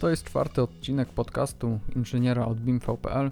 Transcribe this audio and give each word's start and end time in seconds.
To 0.00 0.08
jest 0.08 0.24
czwarty 0.24 0.62
odcinek 0.62 1.08
podcastu 1.08 1.80
inżyniera 1.96 2.46
od 2.46 2.60
BIM.pl. 2.60 3.30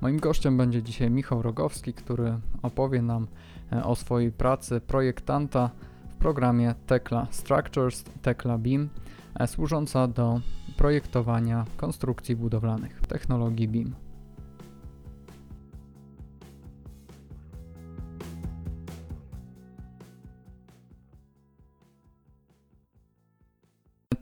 Moim 0.00 0.18
gościem 0.20 0.56
będzie 0.56 0.82
dzisiaj 0.82 1.10
Michał 1.10 1.42
Rogowski, 1.42 1.92
który 1.92 2.38
opowie 2.62 3.02
nam 3.02 3.26
e, 3.72 3.84
o 3.84 3.96
swojej 3.96 4.32
pracy 4.32 4.80
projektanta 4.80 5.70
w 6.08 6.14
programie 6.14 6.74
Tekla 6.86 7.26
Structures, 7.30 8.04
Tekla 8.22 8.58
BIM, 8.58 8.88
e, 9.34 9.46
służąca 9.46 10.08
do 10.08 10.40
projektowania 10.76 11.64
konstrukcji 11.76 12.36
budowlanych 12.36 13.00
w 13.02 13.06
technologii 13.06 13.68
BIM. 13.68 14.07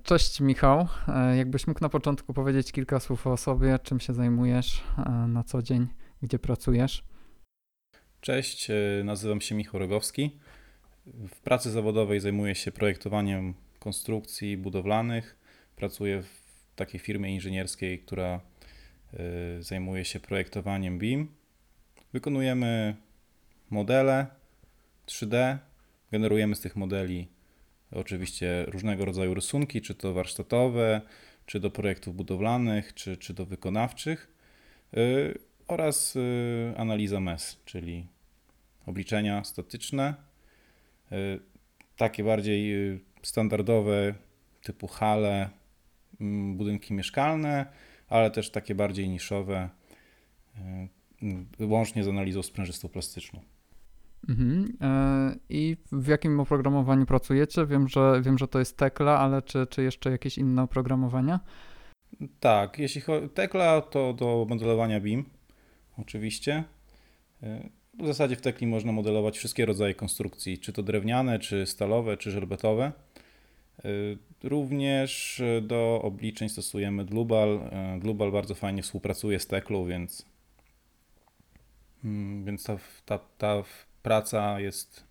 Cześć 0.06 0.40
Michał. 0.40 0.88
E, 1.08 1.36
jakbyś 1.36 1.66
mógł 1.66 1.80
na 1.80 1.88
początku 1.88 2.34
powiedzieć 2.34 2.72
kilka 2.72 3.00
słów 3.00 3.26
o 3.26 3.36
sobie, 3.36 3.78
czym 3.78 4.00
się 4.00 4.14
zajmujesz 4.14 4.82
e, 4.98 5.10
na 5.10 5.44
co 5.44 5.62
dzień, 5.62 5.86
gdzie 6.22 6.38
pracujesz? 6.38 7.04
Cześć, 8.20 8.70
e, 8.70 8.74
nazywam 9.04 9.40
się 9.40 9.54
Michał 9.54 9.80
Rogowski. 9.80 10.38
W 11.06 11.40
pracy 11.40 11.70
zawodowej 11.70 12.20
zajmuję 12.20 12.54
się 12.54 12.72
projektowaniem 12.72 13.54
konstrukcji 13.78 14.56
budowlanych. 14.56 15.38
Pracuję 15.76 16.22
w 16.22 16.74
takiej 16.76 17.00
firmie 17.00 17.34
inżynierskiej, 17.34 17.98
która 17.98 18.40
zajmuje 19.60 20.04
się 20.04 20.20
projektowaniem 20.20 20.98
BIM. 20.98 21.28
Wykonujemy 22.12 22.96
modele 23.70 24.26
3D, 25.06 25.58
generujemy 26.12 26.54
z 26.56 26.60
tych 26.60 26.76
modeli 26.76 27.35
oczywiście 27.96 28.64
różnego 28.68 29.04
rodzaju 29.04 29.34
rysunki, 29.34 29.80
czy 29.80 29.94
to 29.94 30.12
warsztatowe, 30.12 31.00
czy 31.46 31.60
do 31.60 31.70
projektów 31.70 32.16
budowlanych, 32.16 32.94
czy, 32.94 33.16
czy 33.16 33.34
do 33.34 33.46
wykonawczych, 33.46 34.32
yy, 34.92 35.38
oraz 35.68 36.14
yy, 36.14 36.74
analiza 36.76 37.20
MES, 37.20 37.60
czyli 37.64 38.06
obliczenia 38.86 39.44
statyczne, 39.44 40.14
yy, 41.10 41.40
takie 41.96 42.24
bardziej 42.24 42.90
y, 42.94 43.00
standardowe 43.22 44.14
typu 44.62 44.86
hale, 44.86 45.50
mm, 46.20 46.56
budynki 46.56 46.94
mieszkalne, 46.94 47.66
ale 48.08 48.30
też 48.30 48.50
takie 48.50 48.74
bardziej 48.74 49.08
niszowe, 49.08 49.68
y, 51.60 51.66
łącznie 51.66 52.04
z 52.04 52.08
analizą 52.08 52.42
sprężystą 52.42 52.88
plastyczną. 52.88 53.55
Mhm. 54.28 54.76
E, 54.80 55.36
I 55.48 55.76
w 55.92 56.06
jakim 56.06 56.40
oprogramowaniu 56.40 57.06
pracujecie? 57.06 57.66
Wiem, 57.66 57.88
że, 57.88 58.20
wiem, 58.22 58.38
że 58.38 58.48
to 58.48 58.58
jest 58.58 58.76
Tekla, 58.76 59.18
ale 59.18 59.42
czy, 59.42 59.66
czy 59.66 59.82
jeszcze 59.82 60.10
jakieś 60.10 60.38
inne 60.38 60.62
oprogramowania? 60.62 61.40
Tak, 62.40 62.78
jeśli 62.78 63.00
chodzi 63.00 63.28
Tekla, 63.28 63.80
to 63.80 64.12
do 64.12 64.46
modelowania 64.48 65.00
BIM, 65.00 65.24
oczywiście. 65.98 66.64
E, 67.42 67.68
w 67.98 68.06
zasadzie 68.06 68.36
w 68.36 68.40
Tekli 68.40 68.66
można 68.66 68.92
modelować 68.92 69.38
wszystkie 69.38 69.66
rodzaje 69.66 69.94
konstrukcji, 69.94 70.58
czy 70.58 70.72
to 70.72 70.82
drewniane, 70.82 71.38
czy 71.38 71.66
stalowe, 71.66 72.16
czy 72.16 72.30
żelbetowe. 72.30 72.92
E, 73.78 73.88
również 74.42 75.42
do 75.62 76.00
obliczeń 76.02 76.48
stosujemy 76.48 77.04
Global. 77.04 77.60
Global 77.98 78.32
bardzo 78.32 78.54
fajnie 78.54 78.82
współpracuje 78.82 79.40
z 79.40 79.46
Teklą, 79.46 79.86
więc, 79.86 80.26
mm, 82.04 82.44
więc 82.44 82.64
ta, 82.64 82.78
ta, 83.06 83.18
ta 83.38 83.62
praca 84.06 84.60
jest 84.60 85.04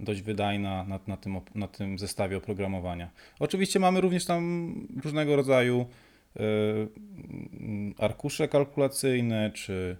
dość 0.00 0.22
wydajna 0.22 0.84
na, 0.84 1.00
na, 1.06 1.16
tym, 1.16 1.40
na 1.54 1.68
tym 1.68 1.98
zestawie 1.98 2.36
oprogramowania. 2.36 3.10
Oczywiście 3.38 3.80
mamy 3.80 4.00
również 4.00 4.24
tam 4.24 4.74
różnego 5.04 5.36
rodzaju 5.36 5.86
y, 6.36 6.40
arkusze 7.98 8.48
kalkulacyjne, 8.48 9.50
czy, 9.50 9.96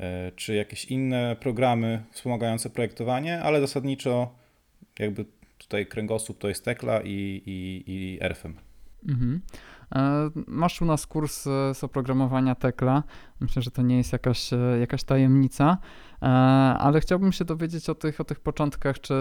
y, 0.00 0.02
czy 0.36 0.54
jakieś 0.54 0.84
inne 0.84 1.36
programy 1.40 2.02
wspomagające 2.10 2.70
projektowanie, 2.70 3.42
ale 3.42 3.60
zasadniczo 3.60 4.34
jakby 4.98 5.24
tutaj 5.58 5.86
kręgosłup 5.86 6.38
to 6.38 6.48
jest 6.48 6.64
Tekla 6.64 7.00
i, 7.04 7.42
i, 7.46 7.84
i 7.86 8.18
RFM. 8.20 8.54
Mhm. 9.08 9.40
E, 9.94 10.30
masz 10.46 10.82
u 10.82 10.84
nas 10.84 11.06
kurs 11.06 11.46
e, 11.46 11.74
z 11.74 11.84
oprogramowania 11.84 12.54
Tekla. 12.54 13.02
Myślę, 13.40 13.62
że 13.62 13.70
to 13.70 13.82
nie 13.82 13.96
jest 13.96 14.12
jakaś, 14.12 14.52
e, 14.52 14.56
jakaś 14.80 15.04
tajemnica, 15.04 15.78
ale 16.78 17.00
chciałbym 17.00 17.32
się 17.32 17.44
dowiedzieć 17.44 17.90
o 17.90 17.94
tych, 17.94 18.20
o 18.20 18.24
tych 18.24 18.40
początkach. 18.40 19.00
Czy, 19.00 19.14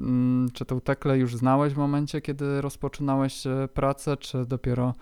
mm, 0.00 0.48
czy 0.52 0.64
tę 0.64 0.80
Teklę 0.80 1.18
już 1.18 1.36
znałeś 1.36 1.74
w 1.74 1.76
momencie, 1.76 2.20
kiedy 2.20 2.60
rozpoczynałeś 2.60 3.44
pracę, 3.74 4.16
czy 4.16 4.46
dopiero 4.46 4.94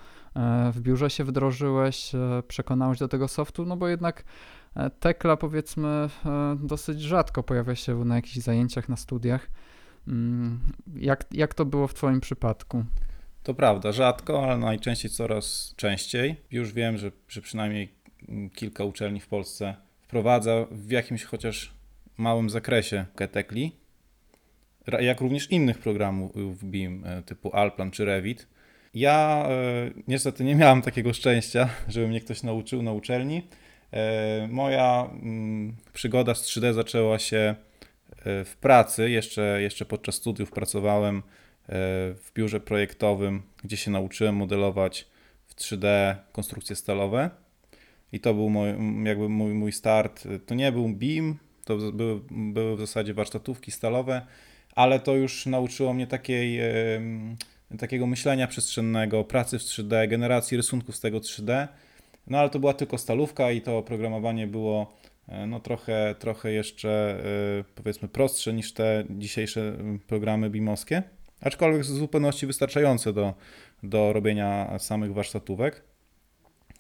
w 0.73 0.81
biurze 0.81 1.11
się 1.11 1.25
wdrożyłeś, 1.25 2.13
przekonałeś 2.49 2.99
do 2.99 3.09
tego 3.09 3.29
softu? 3.29 3.67
No 3.67 3.77
bo 3.77 3.89
jednak 3.89 4.25
Tekla 5.01 5.37
powiedzmy 5.37 6.09
dosyć 6.57 7.01
rzadko 7.01 7.43
pojawia 7.43 7.75
się 7.75 8.05
na 8.05 8.17
jakichś 8.17 8.37
zajęciach, 8.37 8.89
na 8.89 8.97
studiach. 8.97 9.51
Mm, 10.09 10.61
jak, 10.97 11.25
jak 11.31 11.55
to 11.55 11.65
było 11.65 11.87
w 11.87 11.95
Twoim 11.95 12.21
przypadku? 12.21 12.85
To 13.45 13.55
prawda, 13.55 13.93
rzadko, 13.93 14.45
ale 14.45 14.59
najczęściej 14.59 15.11
coraz 15.11 15.75
częściej. 15.77 16.37
Już 16.51 16.73
wiem, 16.73 16.99
że, 16.99 17.11
że 17.29 17.43
przynajmniej 17.43 17.89
kilka 18.55 18.85
uczelni 18.85 19.21
w 19.21 19.27
Polsce 19.27 19.75
wprowadza 20.01 20.67
w 20.71 20.91
jakimś 20.91 21.25
chociaż 21.25 21.73
małym 22.17 22.51
zakresie 22.51 23.05
Ketekli, 23.17 23.73
jak 25.01 25.21
również 25.21 25.51
innych 25.51 25.79
programów 25.79 26.65
BIM 26.65 27.05
e, 27.07 27.23
typu 27.23 27.57
Alplan 27.57 27.91
czy 27.91 28.05
Revit. 28.05 28.49
Ja 28.95 29.47
e, 29.49 29.91
niestety 30.09 30.45
nie 30.45 30.55
miałem 30.55 30.83
takiego 30.83 31.13
szczęścia, 31.13 31.69
żeby 31.89 32.09
mnie 32.09 32.21
ktoś 32.21 32.43
nauczył 32.43 32.83
na 32.83 32.93
uczelni. 32.93 33.43
E, 33.93 34.49
moja 34.51 35.11
mm, 35.13 35.77
przygoda 35.93 36.35
z 36.35 36.43
3D 36.43 36.73
zaczęła 36.73 37.19
się 37.19 37.55
w 38.25 38.57
pracy. 38.61 39.11
Jeszcze, 39.11 39.63
jeszcze 39.63 39.85
podczas 39.85 40.15
studiów 40.15 40.51
pracowałem 40.53 41.23
w 41.69 42.31
biurze 42.35 42.61
projektowym, 42.61 43.43
gdzie 43.65 43.77
się 43.77 43.91
nauczyłem 43.91 44.37
modelować 44.37 45.07
w 45.47 45.55
3D 45.55 46.15
konstrukcje 46.33 46.77
stalowe. 46.77 47.31
I 48.13 48.21
to 48.21 48.35
był 48.35 48.51
mój, 48.51 48.69
jakby 49.05 49.29
mój, 49.29 49.55
mój 49.55 49.73
start. 49.73 50.29
To 50.47 50.55
nie 50.55 50.73
był 50.73 50.89
BIM, 50.89 51.37
to 51.65 51.77
były, 51.77 52.21
były 52.31 52.77
w 52.77 52.81
zasadzie 52.81 53.15
warsztatówki 53.15 53.71
stalowe, 53.71 54.27
ale 54.75 55.01
to 55.01 55.15
już 55.15 55.47
nauczyło 55.47 55.95
mnie 55.95 56.07
takiej, 56.07 56.61
takiego 57.79 58.07
myślenia 58.07 58.47
przestrzennego, 58.47 59.25
pracy 59.25 59.59
w 59.59 59.63
3D, 59.63 60.09
generacji 60.09 60.57
rysunków 60.57 60.97
z 60.97 61.01
tego 61.01 61.19
3D. 61.19 61.69
No 62.27 62.39
ale 62.39 62.51
to 62.51 62.59
była 62.59 62.75
tylko 62.75 62.99
stalówka 62.99 63.51
i 63.51 63.61
to 63.61 63.79
oprogramowanie 63.79 64.47
było 64.47 64.95
e, 65.29 65.47
no 65.47 65.61
trochę, 65.61 66.15
trochę 66.19 66.53
jeszcze 66.53 67.19
e, 67.61 67.65
powiedzmy 67.75 68.09
prostsze 68.09 68.53
niż 68.53 68.73
te 68.73 69.05
dzisiejsze 69.11 69.77
programy 70.07 70.51
BIMowskie 70.51 71.03
aczkolwiek 71.45 71.83
w 71.83 71.87
zupełności 71.87 72.47
wystarczające 72.47 73.13
do, 73.13 73.35
do 73.83 74.13
robienia 74.13 74.79
samych 74.79 75.15
warsztatówek. 75.15 75.83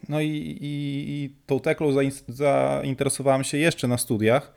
No 0.08 0.20
i, 0.20 0.28
i, 0.60 1.04
i 1.08 1.30
tą 1.46 1.60
teklą 1.60 1.88
zainteresowałem 2.28 3.44
się 3.44 3.58
jeszcze 3.58 3.88
na 3.88 3.98
studiach, 3.98 4.54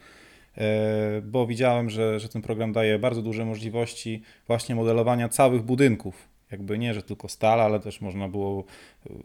e, 0.58 1.22
bo 1.22 1.48
widziałem, 1.48 1.90
że, 1.90 2.20
że 2.20 2.30
ten 2.30 2.42
program 2.42 2.74
daje 2.74 3.00
bardzo 3.00 3.22
duże 3.22 3.46
możliwości 3.46 4.22
właśnie 4.48 4.76
modelowania 4.76 5.30
całych 5.30 5.62
budynków. 5.62 6.30
Jakby 6.52 6.78
nie, 6.78 6.94
że 6.94 7.04
tylko 7.04 7.30
stal, 7.30 7.62
ale 7.62 7.80
też 7.80 8.02
można 8.02 8.30
było. 8.30 8.64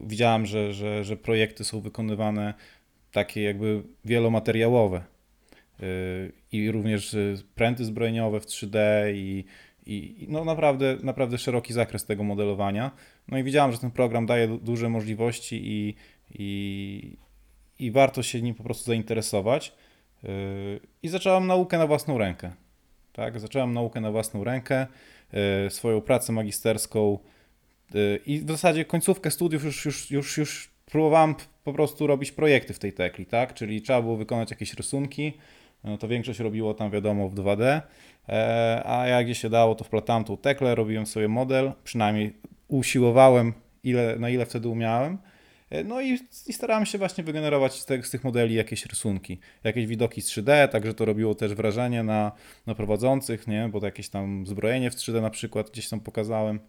Widziałem, 0.00 0.46
że, 0.46 0.72
że, 0.72 1.04
że 1.04 1.16
projekty 1.16 1.64
są 1.64 1.80
wykonywane 1.80 2.54
takie 3.12 3.42
jakby 3.42 3.82
wielomateriałowe. 4.04 4.96
E, 5.80 5.84
I 6.52 6.70
również 6.70 7.16
pręty 7.54 7.84
zbrojeniowe 7.84 8.40
w 8.40 8.46
3D 8.46 8.78
i, 9.14 9.44
i 9.86 10.26
no 10.28 10.44
naprawdę, 10.44 10.96
naprawdę 11.02 11.38
szeroki 11.38 11.72
zakres 11.72 12.06
tego 12.06 12.24
modelowania. 12.24 12.90
No 13.28 13.38
i 13.38 13.42
widziałem, 13.42 13.72
że 13.72 13.78
ten 13.78 13.90
program 13.90 14.26
daje 14.26 14.48
duże 14.48 14.88
możliwości 14.88 15.60
i, 15.64 15.94
i, 16.30 17.16
i 17.78 17.90
warto 17.90 18.22
się 18.22 18.42
nim 18.42 18.54
po 18.54 18.62
prostu 18.62 18.84
zainteresować. 18.84 19.74
Yy, 20.22 20.30
I 21.02 21.08
zacząłem 21.08 21.46
naukę 21.46 21.78
na 21.78 21.86
własną 21.86 22.18
rękę. 22.18 22.52
Tak, 23.12 23.40
zacząłem 23.40 23.72
naukę 23.72 24.00
na 24.00 24.10
własną 24.10 24.44
rękę, 24.44 24.86
yy, 25.32 25.70
swoją 25.70 26.00
pracę 26.00 26.32
magisterską 26.32 27.18
yy, 27.94 28.20
i 28.26 28.38
w 28.38 28.50
zasadzie 28.50 28.84
końcówkę 28.84 29.30
studiów 29.30 29.64
już, 29.64 29.84
już, 29.84 30.10
już, 30.10 30.38
już 30.38 30.70
próbowałem 30.86 31.34
po 31.64 31.72
prostu 31.72 32.06
robić 32.06 32.32
projekty 32.32 32.74
w 32.74 32.78
tej 32.78 32.92
tekli, 32.92 33.26
tak? 33.26 33.54
Czyli 33.54 33.82
trzeba 33.82 34.02
było 34.02 34.16
wykonać 34.16 34.50
jakieś 34.50 34.74
rysunki, 34.74 35.32
to 36.00 36.08
większość 36.08 36.40
robiło 36.40 36.74
tam 36.74 36.90
wiadomo 36.90 37.28
w 37.28 37.34
2D, 37.34 37.80
e, 38.28 38.82
a 38.86 39.06
jak 39.06 39.24
gdzie 39.26 39.34
się 39.34 39.50
dało, 39.50 39.74
to 39.74 39.84
wplatałem 39.84 40.24
tą 40.24 40.36
teklę, 40.36 40.74
robiłem 40.74 41.06
sobie 41.06 41.28
model, 41.28 41.72
przynajmniej 41.84 42.32
usiłowałem, 42.68 43.52
ile, 43.84 44.16
na 44.18 44.30
ile 44.30 44.46
wtedy 44.46 44.68
umiałem. 44.68 45.18
E, 45.70 45.84
no 45.84 46.00
i, 46.00 46.18
i 46.46 46.52
starałem 46.52 46.86
się 46.86 46.98
właśnie 46.98 47.24
wygenerować 47.24 47.80
z, 47.80 47.86
te, 47.86 48.02
z, 48.02 48.10
tych 48.10 48.24
modeli 48.24 48.54
jakieś 48.54 48.86
rysunki, 48.86 49.38
jakieś 49.64 49.86
widoki 49.86 50.22
z 50.22 50.28
3D, 50.28 50.68
także 50.68 50.94
to 50.94 51.04
robiło 51.04 51.34
też 51.34 51.54
wrażenie 51.54 52.02
na, 52.02 52.32
na 52.66 52.74
prowadzących, 52.74 53.46
nie? 53.46 53.68
bo 53.72 53.80
to 53.80 53.86
jakieś 53.86 54.08
tam 54.08 54.46
zbrojenie 54.46 54.90
w 54.90 54.94
3D 54.94 55.22
na 55.22 55.30
przykład 55.30 55.70
gdzieś 55.70 55.88
tam 55.88 56.00
pokazałem. 56.00 56.60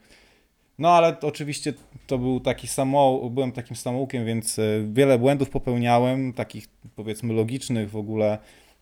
No 0.80 0.90
ale 0.90 1.14
to 1.14 1.28
oczywiście 1.28 1.74
to 2.08 2.18
był 2.18 2.40
taki 2.40 2.68
samo, 2.68 3.30
byłem 3.30 3.52
takim 3.52 3.76
samoukiem, 3.76 4.26
więc 4.26 4.60
e, 4.60 4.64
wiele 4.94 5.20
błędów 5.20 5.50
popełniałem, 5.50 6.34
takich 6.34 6.68
powiedzmy 6.96 7.34
logicznych 7.34 7.90
w 7.90 7.96
ogóle. 7.96 8.38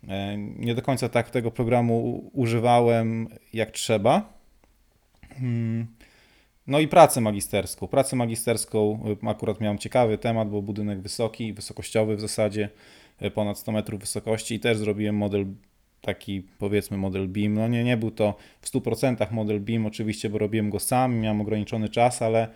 E, 0.07 0.37
Nie 0.37 0.75
do 0.75 0.81
końca 0.81 1.09
tak 1.09 1.29
tego 1.29 1.51
programu 1.51 2.29
używałem 2.33 3.27
jak 3.53 3.71
trzeba. 3.71 4.33
Hmm. 5.29 5.87
No 6.67 6.79
i 6.79 6.87
pracę 6.87 7.21
magisterską. 7.21 7.87
Pracę 7.87 8.15
magisterską 8.15 9.03
y, 9.23 9.29
akurat 9.29 9.61
miałem 9.61 9.77
ciekawy 9.77 10.17
temat, 10.17 10.49
bo 10.49 10.61
budynek 10.61 11.01
wysoki, 11.01 11.53
wysokościowy 11.53 12.15
w 12.15 12.21
zasadzie, 12.21 12.69
y, 13.21 13.31
ponad 13.31 13.57
100 13.57 13.71
metrów 13.71 13.99
wysokości 14.01 14.55
i 14.55 14.59
też 14.59 14.77
zrobiłem 14.77 15.15
model 15.15 15.45
taki 16.01 16.43
powiedzmy 16.59 16.97
model 16.97 17.27
BIM. 17.27 17.53
No 17.53 17.67
nie, 17.67 17.83
nie 17.83 17.97
był 17.97 18.11
to 18.11 18.37
w 18.61 18.67
100% 18.67 19.31
model 19.31 19.61
BIM 19.61 19.85
oczywiście, 19.85 20.29
bo 20.29 20.37
robiłem 20.37 20.69
go 20.69 20.79
sam, 20.79 21.15
miałem 21.15 21.41
ograniczony 21.41 21.89
czas, 21.89 22.21
ale, 22.21 22.47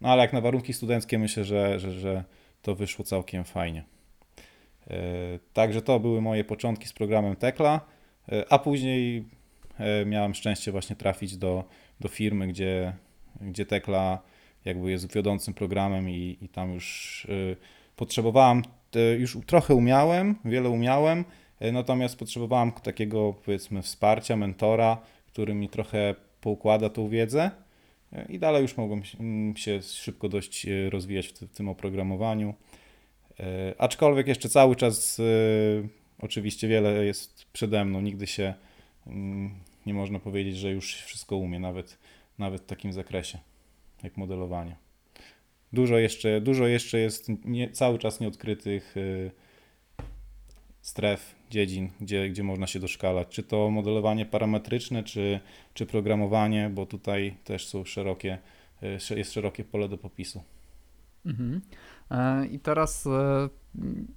no 0.00 0.08
ale 0.08 0.22
jak 0.22 0.32
na 0.32 0.40
warunki 0.40 0.72
studenckie 0.72 1.18
myślę, 1.18 1.44
że, 1.44 1.80
że, 1.80 1.92
że 1.92 2.24
to 2.62 2.74
wyszło 2.74 3.04
całkiem 3.04 3.44
fajnie. 3.44 3.84
Y, 4.90 5.38
Także 5.52 5.82
to 5.82 6.00
były 6.00 6.20
moje 6.20 6.44
początki 6.44 6.88
z 6.88 6.92
programem 6.92 7.36
Tekla, 7.36 7.80
y, 8.32 8.48
a 8.48 8.58
później 8.58 9.24
y, 10.02 10.06
miałem 10.06 10.34
szczęście 10.34 10.72
właśnie 10.72 10.96
trafić 10.96 11.36
do, 11.36 11.64
do 12.00 12.08
firmy, 12.08 12.46
gdzie, 12.48 12.92
gdzie 13.40 13.66
Tekla 13.66 14.18
jakby 14.64 14.90
jest 14.90 15.14
wiodącym 15.14 15.54
programem 15.54 16.10
i, 16.10 16.38
i 16.40 16.48
tam 16.48 16.74
już 16.74 17.26
potrzebowałem, 17.96 18.62
już 19.18 19.38
trochę 19.46 19.74
umiałem, 19.74 20.36
wiele 20.44 20.68
umiałem, 20.68 21.24
natomiast 21.72 22.16
potrzebowałem 22.18 22.72
takiego 22.72 23.34
powiedzmy 23.44 23.82
wsparcia, 23.82 24.36
mentora, 24.36 24.98
który 25.26 25.54
mi 25.54 25.68
trochę 25.68 26.14
poukłada 26.40 26.88
tą 26.88 27.08
wiedzę 27.08 27.50
i 28.28 28.38
dalej 28.38 28.62
już 28.62 28.76
mogłem 28.76 29.02
się- 29.56 29.82
szybko 29.82 30.28
dość 30.28 30.66
rozwijać 30.90 31.28
w 31.28 31.48
tym 31.56 31.68
oprogramowaniu. 31.68 32.54
Y, 33.40 33.44
Aczkolwiek 33.78 34.26
jeszcze 34.26 34.48
cały 34.48 34.76
czas 34.76 35.18
y, 35.18 35.88
oczywiście 36.18 36.68
wiele 36.68 37.04
jest 37.04 37.46
przede 37.52 37.84
mną, 37.84 38.00
nigdy 38.00 38.26
się 38.26 38.54
mm, 39.06 39.50
nie 39.86 39.94
można 39.94 40.18
powiedzieć, 40.18 40.56
że 40.56 40.70
już 40.70 40.94
wszystko 40.94 41.36
umie, 41.36 41.60
nawet, 41.60 41.98
nawet 42.38 42.62
w 42.62 42.66
takim 42.66 42.92
zakresie 42.92 43.38
jak 44.02 44.16
modelowanie. 44.16 44.76
Dużo 45.72 45.98
jeszcze, 45.98 46.40
dużo 46.40 46.66
jeszcze 46.66 46.98
jest 46.98 47.28
nie, 47.44 47.70
cały 47.70 47.98
czas 47.98 48.20
nieodkrytych 48.20 48.96
y, 48.96 49.30
stref, 50.80 51.34
dziedzin, 51.50 51.90
gdzie, 52.00 52.28
gdzie 52.28 52.42
można 52.42 52.66
się 52.66 52.80
doszkalać. 52.80 53.28
Czy 53.28 53.42
to 53.42 53.70
modelowanie 53.70 54.26
parametryczne, 54.26 55.02
czy, 55.02 55.40
czy 55.74 55.86
programowanie, 55.86 56.70
bo 56.74 56.86
tutaj 56.86 57.36
też 57.44 57.66
są 57.66 57.84
szerokie, 57.84 58.38
sze- 58.98 59.18
jest 59.18 59.32
szerokie 59.32 59.64
pole 59.64 59.88
do 59.88 59.98
popisu. 59.98 60.42
Mhm. 61.26 61.60
E, 62.10 62.46
I 62.46 62.60
teraz 62.60 63.06
e, 63.06 63.48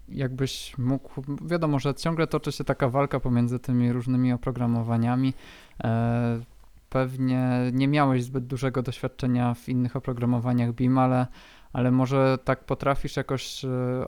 jakbyś 0.09 0.77
mógł, 0.77 1.21
wiadomo, 1.45 1.79
że 1.79 1.95
ciągle 1.95 2.27
toczy 2.27 2.51
się 2.51 2.63
taka 2.63 2.89
walka 2.89 3.19
pomiędzy 3.19 3.59
tymi 3.59 3.93
różnymi 3.93 4.33
oprogramowaniami. 4.33 5.33
E, 5.83 6.39
Pewnie 6.89 7.71
nie 7.73 7.88
miałeś 7.88 8.23
zbyt 8.23 8.47
dużego 8.47 8.81
doświadczenia 8.81 9.53
w 9.53 9.69
innych 9.69 9.95
oprogramowaniach 9.95 10.73
BIM, 10.73 10.97
ale, 10.97 11.27
ale 11.73 11.91
może 11.91 12.38
tak 12.43 12.63
potrafisz 12.63 13.17
jakoś 13.17 13.61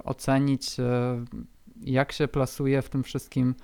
ocenić, 0.04 0.78
jak 1.82 2.12
się 2.12 2.28
plasuje 2.28 2.82
w 2.82 2.90
tym 2.90 3.04
wszystkim, 3.04 3.56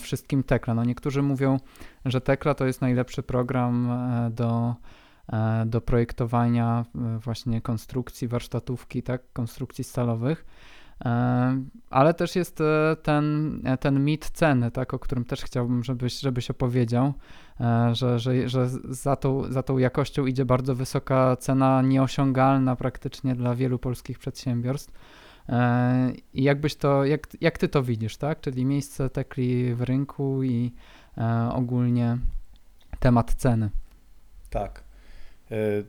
wszystkim 0.00 0.42
Tekla. 0.42 0.74
No 0.74 0.84
niektórzy 0.84 1.22
mówią, 1.22 1.58
że 2.04 2.20
Tekla 2.20 2.54
to 2.54 2.66
jest 2.66 2.80
najlepszy 2.80 3.22
program 3.22 3.88
do 4.30 4.74
do 5.66 5.80
projektowania 5.80 6.84
e, 6.94 7.18
właśnie 7.18 7.60
konstrukcji, 7.60 8.28
warsztatówki, 8.28 9.02
tak, 9.02 9.22
konstrukcji 9.32 9.84
stalowych. 9.84 10.44
E, 11.04 11.62
Ale 11.90 12.14
też 12.14 12.36
jest 12.36 12.60
e, 12.60 12.96
ten, 13.02 13.60
e, 13.64 13.76
ten 13.76 14.04
mit 14.04 14.30
ceny, 14.30 14.70
tak, 14.70 14.94
o 14.94 14.98
którym 14.98 15.24
też 15.24 15.42
chciałbym, 15.42 15.84
żebyś, 15.84 16.20
żebyś 16.20 16.50
opowiedział, 16.50 17.12
e, 17.60 17.94
że, 17.94 18.18
że, 18.18 18.48
że 18.48 18.68
za, 18.88 19.16
tą, 19.16 19.52
za 19.52 19.62
tą 19.62 19.78
jakością 19.78 20.26
idzie 20.26 20.44
bardzo 20.44 20.74
wysoka 20.74 21.36
cena, 21.36 21.82
nieosiągalna 21.82 22.76
praktycznie 22.76 23.34
dla 23.34 23.54
wielu 23.54 23.78
polskich 23.78 24.18
przedsiębiorstw. 24.18 24.92
E, 25.48 26.12
I 26.34 26.42
jakbyś 26.42 26.76
to, 26.76 27.04
jak, 27.04 27.28
jak 27.40 27.58
ty 27.58 27.68
to 27.68 27.82
widzisz, 27.82 28.16
tak? 28.16 28.40
Czyli 28.40 28.64
miejsce 28.64 29.10
tekli 29.10 29.74
w 29.74 29.82
rynku 29.82 30.42
i 30.42 30.72
e, 31.18 31.50
ogólnie 31.52 32.18
temat 33.00 33.34
ceny. 33.34 33.70
Tak. 34.50 34.83
Y, 35.54 35.84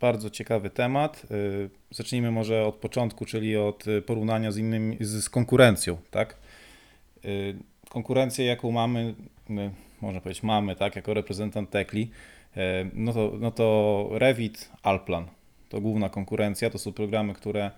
Bardzo 0.00 0.30
ciekawy 0.30 0.70
temat. 0.70 1.26
Y, 1.30 1.70
Zacznijmy 1.90 2.30
może 2.30 2.66
od 2.66 2.74
początku, 2.74 3.24
czyli 3.24 3.56
od 3.56 3.86
y, 3.86 4.02
porównania 4.02 4.52
z 4.52 4.56
innymi, 4.56 4.96
z, 5.00 5.28
konkurencją, 5.28 5.96
tak? 6.10 6.36
Konkurencję, 7.88 8.44
jaką 8.44 8.70
mamy, 8.70 9.14
my, 9.48 9.70
można 10.00 10.20
powiedzieć 10.20 10.42
mamy, 10.42 10.76
tak, 10.76 10.96
jako 10.96 11.14
reprezentant 11.14 11.70
Tekli, 11.70 12.10
no 12.94 13.12
to, 13.12 13.32
no 13.40 13.50
to 13.50 14.08
Revit, 14.12 14.70
Alplan. 14.82 15.26
To 15.68 15.80
główna 15.80 16.08
konkurencja, 16.08 16.70
to 16.70 16.78
są 16.78 16.92
programy, 16.92 17.34
które 17.34 17.70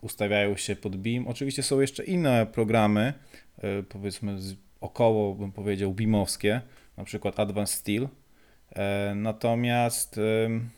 ustawiają 0.00 0.56
się 0.56 0.76
pod 0.76 0.96
BIM. 0.96 1.28
Oczywiście 1.28 1.62
są 1.62 1.80
jeszcze 1.80 2.04
inne 2.04 2.46
programy, 2.46 3.12
powiedzmy 3.88 4.38
około, 4.80 5.34
bym 5.34 5.52
powiedział, 5.52 5.92
BIMowskie, 5.92 6.60
na 6.96 7.04
przykład 7.04 7.40
Advanced 7.40 7.78
Steel, 7.78 8.02
E, 8.02 8.08
Natomiast 9.14 10.18
ym, 10.18 10.70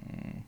mm, 0.00 0.42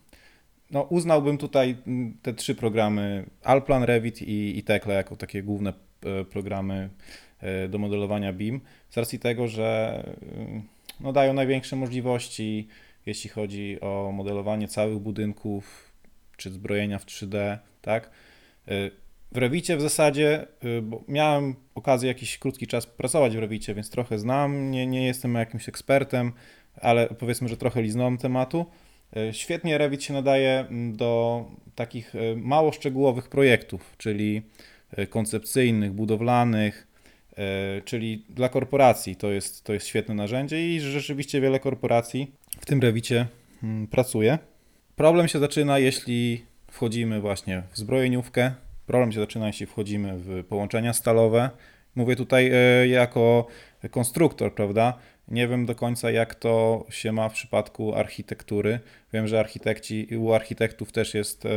no, 0.71 0.83
uznałbym 0.83 1.39
tutaj 1.39 1.77
te 2.23 2.35
trzy 2.35 2.55
programy 2.55 3.25
Alplan, 3.43 3.83
Revit 3.83 4.23
i, 4.23 4.59
i 4.59 4.63
Tekla 4.63 4.95
jako 4.95 5.17
takie 5.17 5.43
główne 5.43 5.73
e, 6.03 6.25
programy 6.25 6.91
e, 7.41 7.69
do 7.69 7.79
modelowania 7.79 8.33
BIM 8.33 8.61
z 8.91 8.97
racji 8.97 9.19
tego, 9.19 9.49
że 9.49 10.03
no, 11.01 11.13
dają 11.13 11.33
największe 11.33 11.77
możliwości, 11.77 12.69
jeśli 13.07 13.31
chodzi 13.31 13.81
o 13.81 14.11
modelowanie 14.15 14.69
całych 14.69 14.99
budynków 14.99 15.93
czy 16.37 16.51
zbrojenia 16.51 16.99
w 16.99 17.07
3D, 17.07 17.59
tak? 17.83 18.11
E, 18.69 18.91
W 19.33 19.37
Revicie 19.37 19.77
w 19.77 19.81
zasadzie, 19.81 20.47
bo 20.83 21.05
miałem 21.09 21.55
okazję 21.75 22.09
jakiś 22.09 22.39
krótki 22.39 22.67
czas 22.67 22.87
pracować 22.87 23.37
w 23.37 23.39
Revicie, 23.39 23.75
więc 23.75 23.91
trochę 23.91 24.19
znam, 24.19 24.71
nie, 24.71 24.87
nie 24.87 25.07
jestem 25.07 25.35
jakimś 25.35 25.69
ekspertem, 25.69 26.33
ale 26.81 27.09
powiedzmy, 27.09 27.49
że 27.49 27.57
trochę 27.57 27.83
liznąłem 27.83 28.19
tematu. 28.19 28.67
E, 29.17 29.35
Świetnie 29.35 29.79
Revit 29.79 30.03
się 30.03 30.15
nadaje 30.15 30.65
do 30.93 31.45
takich 31.75 32.15
e, 32.15 32.37
mało 32.37 32.73
szczegółowych 32.73 33.29
projektów, 33.29 33.95
czyli 33.99 34.43
e, 34.91 35.07
koncepcyjnych, 35.07 35.93
budowlanych, 35.93 36.87
czyli 37.85 38.25
dla 38.29 38.49
korporacji 38.49 39.17
to 39.17 39.31
jest, 39.31 39.65
to 39.65 39.73
jest 39.73 39.87
świetne 39.87 40.15
narzędzie 40.15 40.75
i 40.75 40.81
rzeczywiście 40.81 41.41
wiele 41.41 41.61
korporacji 41.61 42.33
w 42.61 42.67
tym 42.67 42.81
Revicie 42.81 43.27
pracuje. 43.91 44.39
Problem 44.97 45.29
się 45.29 45.39
zaczyna, 45.39 45.79
jeśli 45.79 46.45
wchodzimy 46.71 47.21
właśnie 47.21 47.63
w 47.71 47.79
zbrojeniówkę, 47.79 48.55
problem 48.87 49.13
się 49.13 49.21
zaczyna, 49.21 49.47
jeśli 49.47 49.67
wchodzimy 49.67 50.19
w 50.19 50.45
połączenia 50.45 50.93
stalowe. 50.93 51.51
Mówię 51.95 52.17
tutaj 52.17 52.53
jako 52.89 53.47
konstruktor, 53.91 54.55
prawda? 54.55 54.99
Nie 55.29 55.49
wiem 55.49 55.67
do 55.67 55.75
końca, 55.75 56.11
jak 56.11 56.35
to 56.35 56.87
się 56.91 57.13
ma 57.13 57.29
w 57.29 57.33
przypadku 57.33 57.95
architektury. 57.95 58.81
Wiem, 59.13 59.29
że 59.29 59.41
architekci, 59.41 60.17
u 60.17 60.33
architektów 60.33 60.93
też 60.93 61.15
jest 61.15 61.47
e, 61.47 61.51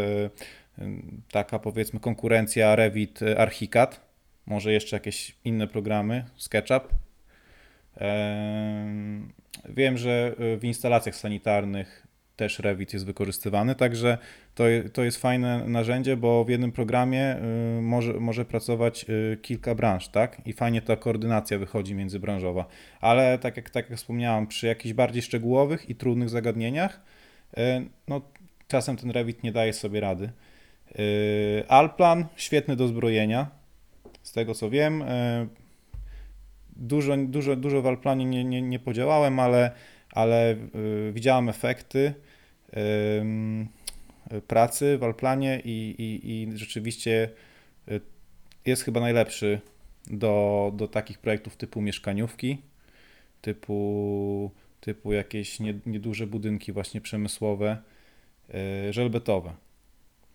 taka 1.32 1.60
powiedzmy 1.60 2.00
konkurencja 2.00 2.76
Revit, 2.76 3.22
e, 3.22 3.40
Archicad, 3.40 4.02
może 4.46 4.74
jeszcze 4.74 4.96
jakieś 4.96 5.36
inne 5.46 5.68
programy, 5.68 6.26
SketchUp. 6.38 6.94
Em, 7.96 9.34
Wiem, 9.70 9.98
że 9.98 10.36
e, 10.40 10.58
w 10.58 10.64
instalacjach 10.66 11.16
sanitarnych 11.16 12.08
też 12.40 12.60
Revit 12.60 12.94
jest 12.94 13.06
wykorzystywany, 13.06 13.76
także 13.76 14.18
to, 14.56 14.64
to 14.94 15.04
jest 15.04 15.18
fajne 15.18 15.68
narzędzie, 15.68 16.18
bo 16.18 16.44
w 16.44 16.50
jednym 16.50 16.72
programie 16.72 17.38
y, 17.78 17.82
może, 17.82 18.14
może 18.14 18.46
pracować 18.46 19.06
y, 19.10 19.38
kilka 19.42 19.76
branż, 19.76 20.08
tak? 20.08 20.42
I 20.46 20.54
fajnie 20.54 20.82
ta 20.82 20.96
koordynacja 20.96 21.58
wychodzi 21.58 21.96
międzybranżowa. 21.96 22.66
Ale 23.02 23.40
tak 23.40 23.58
jak, 23.58 23.70
tak 23.70 23.90
jak 23.90 24.00
wspomniałem, 24.00 24.48
przy 24.48 24.68
jakichś 24.68 24.94
bardziej 24.94 25.22
szczegółowych 25.22 25.90
i 25.90 25.96
trudnych 25.96 26.30
zagadnieniach, 26.30 27.02
y, 27.58 27.62
no 28.08 28.22
czasem 28.68 28.98
ten 28.98 29.12
Revit 29.12 29.44
nie 29.44 29.52
daje 29.52 29.74
sobie 29.74 30.00
rady. 30.00 30.30
Alplan 31.68 32.26
świetny 32.36 32.76
do 32.76 32.88
zbrojenia, 32.88 33.50
z 34.24 34.32
tego 34.32 34.54
co 34.54 34.70
wiem. 34.70 35.04
Dużo, 36.76 37.18
dużo, 37.18 37.56
dużo 37.56 37.82
w 37.82 37.88
Alplanie 37.88 38.26
nie, 38.26 38.44
nie, 38.44 38.62
nie 38.62 38.80
podziałałem, 38.80 39.40
ale, 39.40 39.72
ale 40.12 40.56
widziałem 41.12 41.50
efekty 41.50 42.14
pracy 44.48 44.98
w 44.98 45.04
Alplanie 45.04 45.62
i, 45.66 45.96
i, 45.98 46.32
i 46.32 46.58
rzeczywiście 46.58 47.30
y, 47.92 48.02
jest 48.66 48.84
chyba 48.84 49.00
najlepszy 49.00 49.62
do, 50.08 50.72
do 50.76 50.88
takich 50.88 51.20
projektów 51.20 51.58
typu 51.58 51.82
mieszkaniówki, 51.82 52.58
typu 53.42 54.52
typu 54.80 55.14
jakieś 55.14 55.60
nie- 55.60 55.80
nieduże 55.86 56.28
budynki 56.28 56.72
właśnie 56.72 57.02
przemysłowe, 57.02 57.78
e, 58.54 58.94
żelbetowe. 58.94 59.54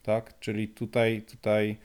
Tak? 0.02 0.38
Czyli 0.40 0.68
tutaj, 0.68 1.22
tutaj 1.22 1.76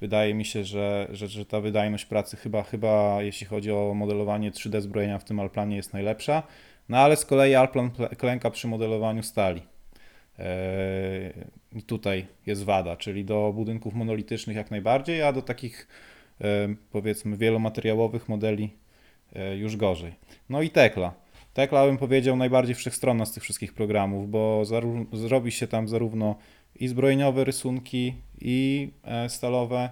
wydaje 0.00 0.34
mi 0.34 0.44
się, 0.44 0.64
że, 0.64 1.08
że, 1.12 1.28
że 1.28 1.46
ta 1.46 1.60
wydajność 1.60 2.04
pracy 2.04 2.36
chyba, 2.36 2.62
chyba 2.62 3.22
jeśli 3.22 3.46
chodzi 3.46 3.72
o 3.72 3.94
modelowanie 3.94 4.50
3D 4.50 4.80
zbrojenia 4.80 5.18
w 5.18 5.24
tym 5.24 5.40
Alplanie 5.40 5.76
jest 5.76 5.92
najlepsza. 5.92 6.42
No 6.88 6.98
ale 6.98 7.16
z 7.16 7.24
kolei 7.24 7.54
Alplan 7.54 7.90
klęka 8.18 8.50
przy 8.50 8.68
modelowaniu 8.68 9.22
stali. 9.22 9.62
Eee, 10.38 11.32
tutaj 11.86 12.26
jest 12.46 12.64
wada, 12.64 12.96
czyli 12.96 13.24
do 13.24 13.52
budynków 13.54 13.94
monolitycznych 13.94 14.56
jak 14.56 14.70
najbardziej, 14.70 15.22
a 15.22 15.32
do 15.32 15.42
takich 15.42 15.88
e, 16.40 16.74
powiedzmy 16.90 17.36
wielomateriałowych 17.36 18.28
modeli 18.28 18.70
e, 19.34 19.56
już 19.56 19.76
gorzej. 19.76 20.12
No 20.48 20.62
i 20.62 20.70
Tekla. 20.70 21.14
Tekla 21.54 21.86
bym 21.86 21.98
powiedział 21.98 22.36
najbardziej 22.36 22.74
wszechstronna 22.74 23.26
z 23.26 23.32
tych 23.32 23.42
wszystkich 23.42 23.74
programów, 23.74 24.30
bo 24.30 24.62
zrobi 25.12 25.52
się 25.52 25.66
tam 25.66 25.88
zarówno 25.88 26.36
i 26.74 26.88
zbrojeniowe 26.88 27.44
rysunki, 27.44 28.14
i 28.40 28.90
e, 29.04 29.28
stalowe. 29.28 29.90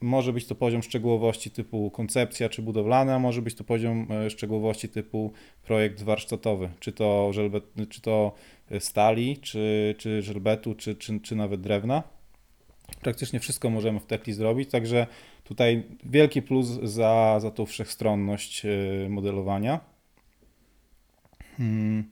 Może 0.00 0.32
być 0.32 0.46
to 0.46 0.54
poziom 0.54 0.82
szczegółowości 0.82 1.50
typu 1.50 1.90
koncepcja 1.90 2.48
czy 2.48 2.62
budowlana, 2.62 3.14
a 3.14 3.18
może 3.18 3.42
być 3.42 3.54
to 3.54 3.64
poziom 3.64 4.06
e, 4.10 4.30
szczegółowości 4.30 4.88
typu 4.88 5.32
projekt 5.62 6.02
warsztatowy, 6.02 6.70
czy 6.80 6.92
to, 6.92 7.32
żelbet, 7.32 7.64
czy 7.88 8.00
to 8.00 8.32
stali, 8.78 9.38
czy, 9.38 9.94
czy 9.98 10.22
żelbetu, 10.22 10.74
czy, 10.74 10.94
czy, 10.94 11.20
czy 11.20 11.36
nawet 11.36 11.60
drewna. 11.60 12.02
Praktycznie 13.00 13.40
wszystko 13.40 13.70
możemy 13.70 14.00
w 14.00 14.06
Tekli 14.06 14.32
zrobić, 14.32 14.70
także 14.70 15.06
tutaj 15.44 15.82
wielki 16.04 16.42
plus 16.42 16.66
za, 16.66 17.40
za 17.40 17.50
tą 17.50 17.66
wszechstronność 17.66 18.64
e, 18.64 19.08
modelowania. 19.08 19.80
Hmm. 21.56 22.04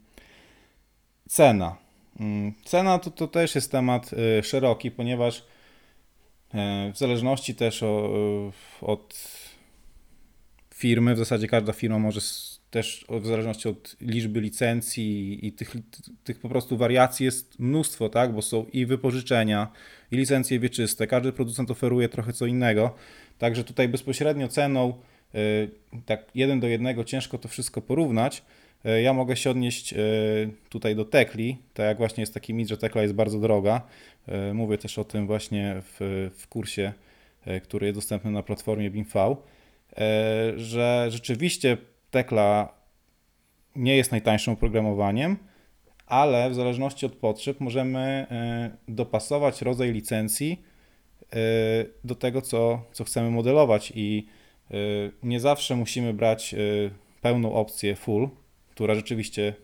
Cena. 1.28 1.76
Mm, 2.20 2.52
Cena 2.64 2.98
to, 2.98 3.10
to 3.10 3.28
też 3.28 3.54
jest 3.54 3.72
temat 3.72 4.10
e, 4.38 4.42
szeroki, 4.42 4.90
ponieważ 4.90 5.38
e, 5.38 5.42
w 6.94 6.98
zależności 6.98 7.54
też 7.54 7.82
o, 7.82 8.10
e, 8.82 8.86
od 8.86 9.28
firmy, 10.74 11.14
w 11.14 11.18
zasadzie 11.18 11.48
każda 11.48 11.72
firma 11.72 11.98
może 11.98 12.20
też 12.70 13.04
w 13.08 13.26
zależności 13.26 13.68
od 13.68 13.96
liczby 14.00 14.40
licencji 14.40 15.46
i 15.46 15.52
tych, 15.52 15.76
tych 16.24 16.40
po 16.40 16.48
prostu 16.48 16.76
wariacji 16.76 17.24
jest 17.24 17.58
mnóstwo, 17.58 18.08
tak? 18.08 18.32
Bo 18.32 18.42
są 18.42 18.66
i 18.72 18.86
wypożyczenia, 18.86 19.72
i 20.10 20.16
licencje 20.16 20.60
wieczyste. 20.60 21.06
Każdy 21.06 21.32
producent 21.32 21.70
oferuje 21.70 22.08
trochę 22.08 22.32
co 22.32 22.46
innego. 22.46 22.94
Także 23.38 23.64
tutaj 23.64 23.88
bezpośrednio 23.88 24.48
ceną, 24.48 24.94
y, 25.34 25.70
tak 26.06 26.24
jeden 26.34 26.60
do 26.60 26.66
jednego, 26.66 27.04
ciężko 27.04 27.38
to 27.38 27.48
wszystko 27.48 27.82
porównać. 27.82 28.42
Ja 29.02 29.12
mogę 29.12 29.36
się 29.36 29.50
odnieść 29.50 29.94
tutaj 30.68 30.96
do 30.96 31.04
Tekli, 31.04 31.58
tak 31.74 31.86
jak 31.86 31.98
właśnie 31.98 32.22
jest 32.22 32.34
taki 32.34 32.54
mit, 32.54 32.68
że 32.68 32.76
Tekla 32.76 33.02
jest 33.02 33.14
bardzo 33.14 33.38
droga. 33.38 33.82
Y, 34.50 34.54
Mówię 34.54 34.78
też 34.78 34.98
o 34.98 35.04
tym 35.04 35.26
właśnie 35.26 35.76
w, 35.82 36.30
w 36.36 36.48
kursie, 36.48 36.92
y, 37.46 37.60
który 37.60 37.86
jest 37.86 37.98
dostępny 37.98 38.30
na 38.30 38.42
platformie 38.42 38.90
BIMV, 38.90 39.14
y, 39.32 39.36
że 40.58 41.06
rzeczywiście 41.08 41.76
Tekla 42.10 42.74
nie 43.76 43.96
jest 43.96 44.10
najtańszym 44.10 44.52
oprogramowaniem, 44.54 45.36
ale 46.06 46.50
w 46.50 46.54
zależności 46.54 47.06
od 47.06 47.12
potrzeb 47.12 47.60
możemy 47.60 48.26
e, 48.30 48.70
dopasować 48.88 49.62
rodzaj 49.62 49.92
licencji 49.92 50.62
e, 51.32 51.36
do 52.04 52.14
tego, 52.14 52.42
co, 52.42 52.82
co 52.92 53.04
chcemy 53.04 53.30
modelować 53.30 53.92
i 53.94 54.26
e, 54.70 54.74
nie 55.22 55.40
zawsze 55.40 55.76
musimy 55.76 56.14
brać 56.14 56.54
e, 56.54 56.58
pełną 57.20 57.52
opcję 57.54 57.96
full, 57.96 58.28
która 58.70 58.94
rzeczywiście 58.94 59.48
e, 59.48 59.54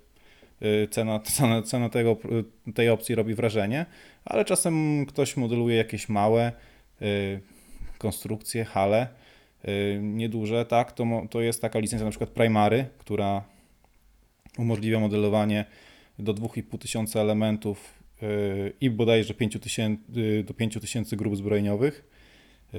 cena, 0.91 1.21
cena, 1.21 1.63
cena 1.63 1.89
tego, 1.89 2.17
tej 2.75 2.91
opcji 2.91 3.15
robi 3.15 3.35
wrażenie, 3.35 3.87
ale 4.25 4.45
czasem 4.45 5.07
ktoś 5.07 5.37
modeluje 5.37 5.77
jakieś 5.77 6.09
małe 6.09 6.43
e, 6.43 7.05
konstrukcje, 7.99 8.65
hale, 8.65 9.09
nieduże, 10.01 10.65
tak, 10.67 10.93
to, 10.93 11.07
to 11.31 11.41
jest 11.41 11.63
taka 11.63 11.79
licencja 11.79 12.05
na 12.05 12.11
przykład 12.11 12.31
Primary, 12.31 12.87
która 12.99 13.45
umożliwia 14.59 15.01
modelowanie 15.01 15.65
do 16.19 16.35
2,5 16.35 16.79
tysiąca 16.79 17.21
elementów 17.21 18.03
i 18.81 18.91
bodajże 18.91 19.35
5 19.35 19.59
tysięcy, 19.61 20.03
yy, 20.21 20.45
do 20.45 20.55
5 20.55 20.79
tysięcy 20.81 21.17
grup 21.17 21.37
zbrojeniowych. 21.37 22.05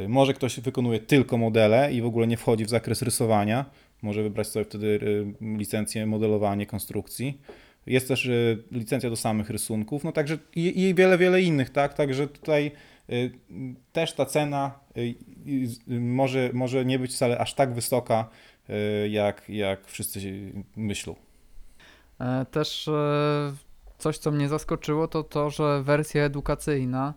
Może 0.08 0.34
ktoś 0.34 0.60
wykonuje 0.60 1.00
tylko 1.00 1.38
modele 1.38 1.94
i 1.94 2.02
w 2.02 2.06
ogóle 2.06 2.28
nie 2.28 2.38
wchodzi 2.38 2.66
w 2.66 2.70
zakres 2.70 3.02
rysowania. 3.02 3.66
Może 4.02 4.24
wybrać 4.24 4.48
sobie 4.48 4.66
wtedy 4.66 5.00
licencję 5.42 6.06
modelowanie 6.06 6.66
konstrukcji. 6.66 7.42
Jest 7.86 8.08
też 8.08 8.26
yy, 8.26 8.64
licencja 8.72 9.10
do 9.10 9.16
samych 9.16 9.50
rysunków, 9.50 10.04
no 10.04 10.12
także 10.12 10.38
i, 10.56 10.82
i 10.82 10.96
wiele, 10.96 11.18
wiele 11.18 11.42
innych, 11.42 11.70
tak? 11.70 11.94
Także 11.94 12.28
tutaj 12.28 12.72
yy, 13.08 13.32
też 13.92 14.14
ta 14.14 14.26
cena 14.26 14.80
yy, 14.96 16.00
może, 16.00 16.50
może 16.54 16.86
nie 16.86 17.00
być 17.00 17.12
wcale 17.12 17.38
aż 17.38 17.54
tak 17.54 17.74
wysoka, 17.74 18.30
jak, 19.10 19.50
jak 19.50 19.88
wszyscy 19.88 20.52
myślą. 20.76 21.16
E, 22.20 22.46
Też 22.52 22.88
e, 22.88 23.54
coś, 23.98 24.18
co 24.18 24.32
mnie 24.32 24.50
zaskoczyło, 24.50 25.08
to 25.08 25.24
to, 25.24 25.50
że 25.50 25.84
wersja 25.84 26.24
edukacyjna, 26.24 27.14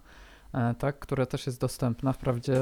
tak, 0.79 0.99
która 0.99 1.27
też 1.27 1.47
jest 1.47 1.61
dostępna, 1.61 2.13
wprawdzie 2.13 2.61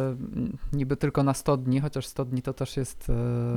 niby 0.73 0.97
tylko 0.97 1.23
na 1.23 1.35
100 1.35 1.57
dni, 1.57 1.81
chociaż 1.81 2.07
100 2.07 2.25
dni 2.25 2.43
to 2.43 2.53
też 2.55 2.76
jest 2.76 3.11
e, 3.11 3.12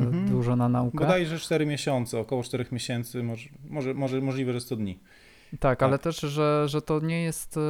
Mhm. 0.06 0.30
dużo 0.30 0.56
na 0.56 0.70
naukę. 0.70 0.98
Bodajże 0.98 1.40
4 1.40 1.66
miesiące, 1.66 2.20
około 2.20 2.44
4 2.44 2.66
miesięcy, 2.72 3.24
może, 3.24 3.50
może, 3.70 3.94
może 3.94 4.22
możliwe, 4.22 4.54
że 4.54 4.62
100 4.62 4.76
dni. 4.76 5.00
Tak, 5.60 5.84
ale 5.84 5.92
Tak. 5.92 6.02
też, 6.04 6.20
że, 6.20 6.64
że 6.68 6.82
to 6.82 7.00
nie 7.00 7.24
jest, 7.24 7.58
e, 7.58 7.62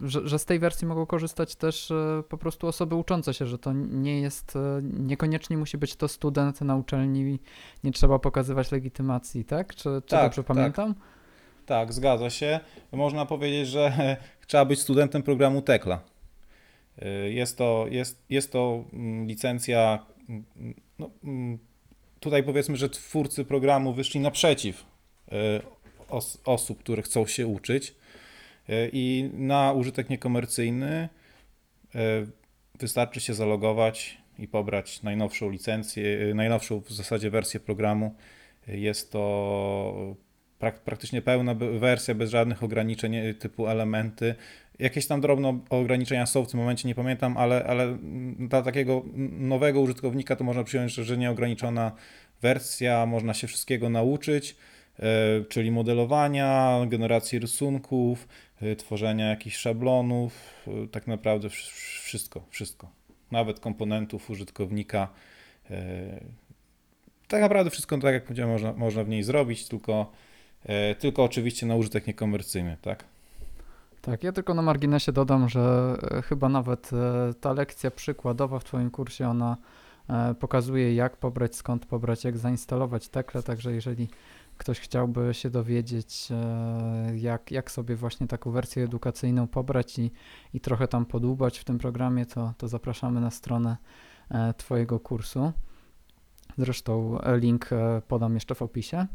że, 0.00 0.28
że 0.28 0.38
z 0.38 0.44
tej 0.44 0.58
wersji 0.58 0.86
mogą 0.86 1.06
korzystać 1.06 1.56
też 1.56 1.90
e, 1.90 2.22
po 2.28 2.38
prostu 2.38 2.66
osoby 2.66 2.94
uczące 2.94 3.34
się, 3.34 3.46
że 3.46 3.58
to 3.58 3.72
nie 3.72 4.20
jest, 4.20 4.56
e, 4.56 4.80
niekoniecznie 4.82 5.56
musi 5.58 5.78
być 5.78 5.96
to 5.96 6.08
student 6.08 6.60
na 6.60 6.76
uczelni, 6.76 7.38
nie 7.84 7.92
trzeba 7.92 8.18
pokazywać 8.18 8.72
legitymacji, 8.72 9.44
tak? 9.44 9.74
Czy, 9.74 9.82
czy 9.82 10.10
Tak, 10.10 10.22
dobrze 10.24 10.44
tak. 10.44 10.56
pamiętam? 10.56 10.94
Tak, 10.94 11.02
zgadza 11.88 12.30
się. 12.30 12.60
Można 12.92 13.26
powiedzieć, 13.26 13.68
że 13.68 14.16
trzeba 14.46 14.64
być 14.64 14.80
studentem 14.80 15.22
programu 15.22 15.62
Tekla. 15.62 16.00
Y, 17.02 17.32
Jest 17.32 17.58
to, 17.58 17.86
jest, 17.90 18.24
jest 18.30 18.52
to 18.52 18.84
mm, 18.92 19.26
licencja. 19.26 20.06
mm, 20.28 20.44
No, 20.98 21.10
mm, 21.24 21.58
tutaj 22.20 22.42
powiedzmy, 22.42 22.76
że 22.76 22.88
twórcy 22.90 23.44
programu 23.44 23.92
wyszli 23.92 24.20
naprzeciw 24.20 24.84
y, 25.28 25.34
os, 26.08 26.38
osób, 26.44 26.78
które 26.78 27.02
chcą 27.02 27.26
się 27.26 27.46
uczyć. 27.46 27.94
Y, 28.68 28.90
I 28.92 29.30
na 29.32 29.72
użytek 29.72 30.10
niekomercyjny 30.10 31.08
wystarczy 32.78 33.20
się 33.20 33.34
zalogować 33.34 34.18
i 34.38 34.48
pobrać 34.48 35.02
najnowszą 35.02 35.50
licencję, 35.50 36.34
najnowszą 36.34 36.80
w 36.80 36.90
zasadzie 36.92 37.30
wersję 37.30 37.60
programu. 37.60 38.14
Jest 38.66 39.12
to 39.12 40.16
prak, 40.60 40.80
praktycznie 40.80 41.22
pełna 41.22 41.54
wersja 41.54 42.14
bez 42.14 42.30
żadnych 42.30 42.62
ograniczeń 42.62 43.14
e, 43.16 43.34
typu 43.34 43.66
elementy. 43.68 44.34
Jakieś 44.78 45.06
tam 45.06 45.20
drobne 45.20 45.58
ograniczenia 45.70 46.26
są 46.26 46.44
w 46.44 46.50
tym 46.50 46.60
momencie, 46.60 46.88
nie 46.88 46.94
pamiętam, 46.94 47.36
ale, 47.36 47.64
ale 47.64 47.98
dla 48.38 48.62
takiego 48.62 49.02
nowego 49.38 49.80
użytkownika 49.80 50.36
to 50.36 50.44
można 50.44 50.64
przyjąć, 50.64 50.92
że- 50.92 51.16
nieograniczona 51.18 51.92
wersja, 52.42 53.06
można 53.06 53.34
się 53.34 53.46
wszystkiego 53.46 53.88
nauczyć, 53.90 54.56
e, 54.98 55.04
czyli 55.48 55.70
modelowania, 55.70 56.78
generacji 56.88 57.38
rysunków, 57.38 58.28
e, 58.62 58.76
tworzenia 58.76 59.28
jakichś 59.28 59.56
szablonów, 59.56 60.64
tak 60.92 61.06
naprawdę 61.06 61.48
wsz- 61.48 62.02
wszystko, 62.02 62.44
wszystko. 62.50 62.90
Nawet 63.30 63.60
komponentów 63.60 64.30
użytkownika. 64.30 65.08
Tak 67.28 67.40
naprawdę 67.40 67.70
wszystko, 67.70 67.98
tak 67.98 68.14
jak 68.14 68.24
powiedziałem, 68.24 68.52
można, 68.52 68.72
można 68.72 69.04
w 69.04 69.08
niej 69.08 69.22
zrobić, 69.22 69.68
tylko 69.68 70.12
Tylko 70.98 71.24
oczywiście 71.24 71.66
na 71.66 71.74
użytek 71.74 72.06
niekomercyjny, 72.06 72.76
tak? 72.82 73.04
Tak, 74.02 74.24
ja 74.24 74.32
tylko 74.32 74.54
na 74.54 74.62
marginesie 74.62 75.12
dodam, 75.12 75.48
że 75.48 75.96
e, 76.10 76.22
chyba 76.22 76.48
nawet 76.48 76.90
e, 76.92 77.34
ta 77.34 77.52
lekcja 77.52 77.90
przykładowa 77.90 78.58
w 78.58 78.64
Twoim 78.64 78.90
kursie, 78.90 79.28
ona 79.28 79.56
e, 80.08 80.34
pokazuje 80.34 80.94
jak 80.94 81.16
pobrać, 81.16 81.56
skąd 81.56 81.86
pobrać, 81.86 82.24
jak 82.24 82.38
zainstalować 82.38 83.08
Tekle, 83.08 83.42
także 83.42 83.72
jeżeli 83.72 84.08
ktoś 84.56 84.80
chciałby 84.80 85.34
się 85.34 85.50
dowiedzieć, 85.50 86.28
e, 86.30 87.16
jak, 87.16 87.50
jak 87.50 87.70
sobie 87.70 87.96
właśnie 87.96 88.26
taką 88.26 88.50
wersję 88.50 88.84
edukacyjną 88.84 89.48
pobrać 89.48 89.98
i, 89.98 90.10
i 90.54 90.60
trochę 90.60 90.88
tam 90.88 91.06
podłubać 91.06 91.58
w 91.58 91.64
tym 91.64 91.78
programie, 91.78 92.26
to, 92.26 92.52
to 92.58 92.68
zapraszamy 92.68 93.20
na 93.20 93.30
stronę 93.30 93.76
e, 94.30 94.54
Twojego 94.54 95.00
kursu. 95.00 95.52
Zresztą 96.58 97.20
e, 97.20 97.38
link 97.38 97.72
e, 97.72 98.02
podam 98.08 98.34
jeszcze 98.34 98.54
w 98.54 98.62
opisie. 98.62 99.06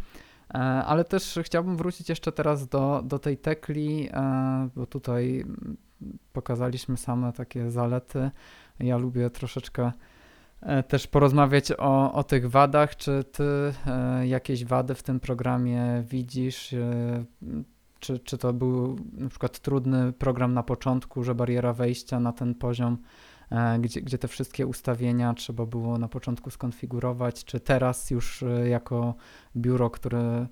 E, 0.54 0.58
Ale 0.58 1.04
też 1.04 1.40
chciałbym 1.44 1.78
wrócić 1.78 2.10
jeszcze 2.10 2.32
teraz 2.32 2.68
do, 2.68 3.02
do 3.06 3.20
tej 3.20 3.38
tekli, 3.38 4.10
e, 4.14 4.70
bo 4.76 4.86
tutaj 4.86 5.46
pokazaliśmy 6.34 6.98
same 6.98 7.34
takie 7.34 7.72
zalety. 7.72 8.32
Ja 8.80 8.98
lubię 8.98 9.30
troszeczkę 9.30 9.92
e, 10.62 10.84
też 10.84 11.08
porozmawiać 11.08 11.72
o, 11.72 12.14
o 12.14 12.24
tych 12.24 12.50
wadach. 12.50 12.96
Czy 12.96 13.24
ty 13.32 13.44
jakieś 14.24 14.66
wady 14.66 14.96
w 14.96 15.04
tym 15.04 15.20
programie 15.20 16.04
widzisz? 16.10 16.76
Czy, 18.00 18.20
czy 18.20 18.38
to 18.38 18.54
był 18.54 19.00
na 19.14 19.30
przykład 19.30 19.60
trudny 19.60 20.14
program 20.14 20.54
na 20.54 20.64
początku, 20.64 21.24
że 21.24 21.36
bariera 21.36 21.74
wejścia 21.74 22.20
na 22.20 22.34
ten 22.34 22.56
poziom, 22.56 22.98
gdzie, 23.80 24.02
gdzie 24.02 24.18
te 24.18 24.28
wszystkie 24.28 24.68
ustawienia 24.68 25.34
trzeba 25.34 25.66
było 25.66 25.98
na 25.98 26.08
początku 26.08 26.50
skonfigurować? 26.50 27.44
Czy 27.44 27.60
teraz 27.60 28.12
już 28.12 28.44
e, 28.44 28.70
jako 28.70 29.16
biuro, 29.58 29.90
które 29.90 30.48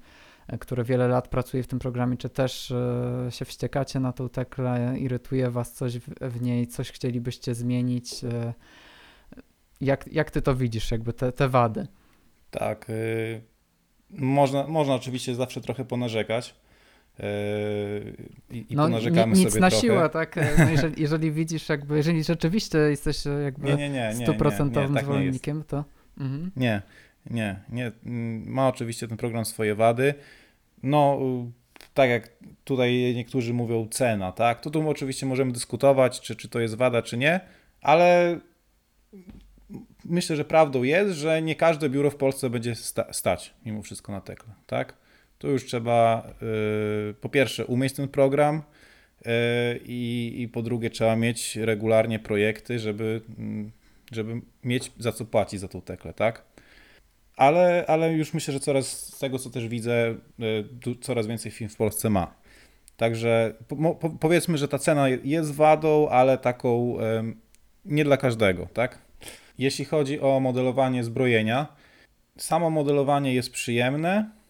e, 0.48 0.58
które 0.58 0.84
wiele 0.84 1.08
lat 1.08 1.28
pracuje 1.28 1.64
w 1.64 1.68
tym 1.68 1.80
programie, 1.80 2.18
czy 2.18 2.30
też 2.30 2.72
e, 2.72 3.28
się 3.30 3.46
wściekacie 3.46 4.00
na 4.00 4.14
tą 4.14 4.30
teklę, 4.30 4.96
irytuje 5.00 5.50
was 5.50 5.74
coś 5.74 6.00
w, 6.22 6.42
niej, 6.42 6.68
coś 6.68 6.92
chcielibyście 6.92 7.56
zmienić? 7.56 8.24
E, 8.24 8.54
jak, 9.82 10.14
jak 10.14 10.32
ty 10.32 10.42
to 10.42 10.56
widzisz, 10.56 10.92
jakby 10.92 11.14
te, 11.14 11.32
te 11.32 11.50
wady? 11.50 11.88
Tak. 12.52 12.90
y, 12.90 13.42
można, 14.10 14.68
można 14.68 14.96
oczywiście 14.96 15.36
zawsze 15.36 15.62
trochę 15.62 15.86
ponarzekać. 15.86 16.56
Y, 17.20 17.24
I, 18.50 18.66
i 18.70 18.76
No, 18.76 18.84
ponarzekamy 18.84 19.34
ni- 19.34 19.40
nic 19.40 19.50
sobie 19.50 19.62
na 19.62 19.70
trochę. 19.70 19.82
siłę, 19.88 20.10
tak? 20.10 20.36
No 20.58 20.70
jeżeli, 20.72 21.02
jeżeli 21.02 21.32
widzisz, 21.32 21.70
jakby, 21.70 21.98
jeżeli 21.98 22.24
rzeczywiście 22.24 22.78
jesteś 22.78 23.28
e, 23.28 23.30
jakby 23.30 23.68
Nie, 23.68 23.76
nie, 23.78 23.90
nie, 23.90 24.14
nie, 24.18 24.26
stuprocentowym 24.26 24.94
tak 24.94 25.04
zwolennikiem, 25.04 25.64
to... 25.64 25.84
Mhm. 26.20 26.52
Nie, 26.56 26.82
nie, 27.30 27.60
nie. 27.70 27.92
Mm, 28.06 28.50
Ma 28.52 28.68
oczywiście 28.68 29.08
ten 29.08 29.18
program 29.18 29.46
swoje 29.46 29.76
wady. 29.76 30.14
No, 30.84 31.20
tak 31.94 32.10
jak 32.10 32.30
tutaj 32.64 33.14
niektórzy 33.16 33.54
mówią, 33.54 33.88
cena, 33.92 34.32
tak? 34.32 34.62
To 34.62 34.70
tu 34.70 34.90
oczywiście 34.90 35.26
możemy 35.26 35.52
dyskutować, 35.52 36.22
czy, 36.22 36.36
czy 36.36 36.50
to 36.50 36.60
jest 36.60 36.76
wada, 36.76 37.02
czy 37.02 37.18
nie, 37.18 37.40
ale 37.82 38.40
myślę, 40.06 40.36
że 40.36 40.46
prawdą 40.46 40.84
jest, 40.84 41.12
że 41.16 41.42
nie 41.42 41.56
każde 41.56 41.90
biuro 41.90 42.10
w 42.12 42.16
Polsce 42.16 42.50
będzie 42.50 42.76
sta- 42.76 43.14
stać 43.14 43.54
mimo 43.66 43.82
wszystko 43.82 44.12
na 44.12 44.22
tekle, 44.22 44.54
tak? 44.68 44.94
Tu 45.44 45.50
już 45.52 45.66
trzeba 45.66 46.28
y, 47.10 47.14
po 47.14 47.30
pierwsze 47.30 47.66
umieć 47.66 47.94
ten 47.94 48.08
program 48.08 48.62
y, 48.62 49.30
i, 49.86 50.34
i 50.38 50.48
po 50.48 50.62
drugie 50.62 50.90
trzeba 50.90 51.16
mieć 51.16 51.56
regularnie 51.56 52.20
projekty, 52.20 52.80
żeby, 52.80 53.22
mm, 53.40 53.72
żeby 54.12 54.42
mieć 54.64 54.92
za 55.00 55.12
co 55.12 55.26
płacić 55.26 55.60
za 55.60 55.68
tą 55.68 55.82
teklę, 55.82 56.14
tak? 56.14 56.44
Ale, 57.36 57.86
ale 57.88 58.14
już 58.14 58.34
myślę, 58.34 58.54
że 58.54 58.60
coraz 58.60 58.88
z 58.88 59.20
tego, 59.20 59.40
co 59.40 59.50
też 59.50 59.68
widzę, 59.68 60.16
y, 60.88 60.96
coraz 61.02 61.28
więcej 61.28 61.52
firm 61.52 61.70
w 61.70 61.76
Polsce 61.76 62.10
ma. 62.10 62.34
Także 62.98 63.54
po, 63.68 63.96
po, 63.96 64.10
powiedzmy, 64.10 64.58
że 64.58 64.68
ta 64.68 64.80
cena 64.80 65.10
jest 65.10 65.54
wadą, 65.54 66.10
ale 66.10 66.38
taką 66.38 66.98
nie 67.86 68.04
dla 68.04 68.18
każdego, 68.18 68.68
tak? 68.74 69.00
Jeśli 69.58 69.86
chodzi 69.86 70.20
o 70.20 70.40
modelowanie 70.40 71.04
zbrojenia, 71.04 71.68
samo 72.38 72.70
modelowanie 72.70 73.34
jest 73.34 73.52
przyjemne, 73.52 74.43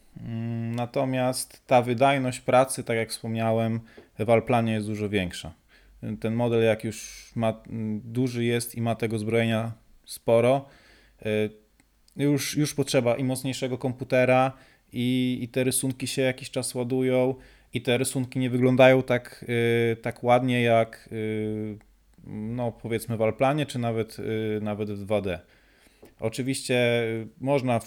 natomiast 0.76 1.68
ta 1.68 1.82
wydajność 1.82 2.40
pracy, 2.40 2.84
tak 2.84 2.98
jak 2.98 3.10
wspomniałem, 3.10 3.80
w 4.20 4.30
Alplanie 4.30 4.74
jest 4.74 4.88
dużo 4.88 5.10
większa. 5.10 5.54
Ten 6.20 6.34
model, 6.34 6.64
jak 6.64 6.84
już 6.84 7.32
ma, 7.36 7.62
mm, 7.70 8.02
duży 8.06 8.44
jest 8.44 8.76
i 8.76 8.82
ma 8.82 8.96
tego 8.96 9.20
zbrojenia 9.20 9.72
sporo, 10.06 10.66
y, 11.26 11.50
już, 12.16 12.58
już 12.58 12.74
potrzeba 12.74 13.16
i 13.16 13.24
mocniejszego 13.24 13.78
komputera, 13.78 14.52
i, 14.94 15.40
i 15.42 15.48
te 15.48 15.64
rysunki 15.64 16.08
się 16.08 16.22
jakiś 16.22 16.52
czas 16.52 16.76
ładują, 16.76 17.36
i 17.74 17.82
te 17.82 17.98
rysunki 17.98 18.40
nie 18.40 18.50
wyglądają 18.50 19.04
tak, 19.04 19.46
y, 19.50 19.96
tak 20.02 20.24
ładnie 20.24 20.62
jak 20.62 21.10
y, 21.12 21.78
no 22.28 22.72
powiedzmy 22.72 23.18
w 23.18 23.22
Alplanie, 23.22 23.66
czy 23.66 23.80
nawet, 23.80 24.18
nawet 24.62 24.92
w 24.92 25.06
2D. 25.06 25.40
Oczywiście 26.20 27.04
można 27.42 27.80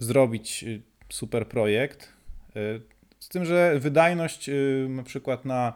zrobić 0.00 0.64
super 1.12 1.48
projekt, 1.48 2.12
y, 2.56 2.80
z 3.18 3.28
tym, 3.28 3.44
że 3.44 3.78
wydajność 3.78 4.48
y, 4.48 4.86
na 4.90 5.02
przykład 5.02 5.44
na, 5.44 5.72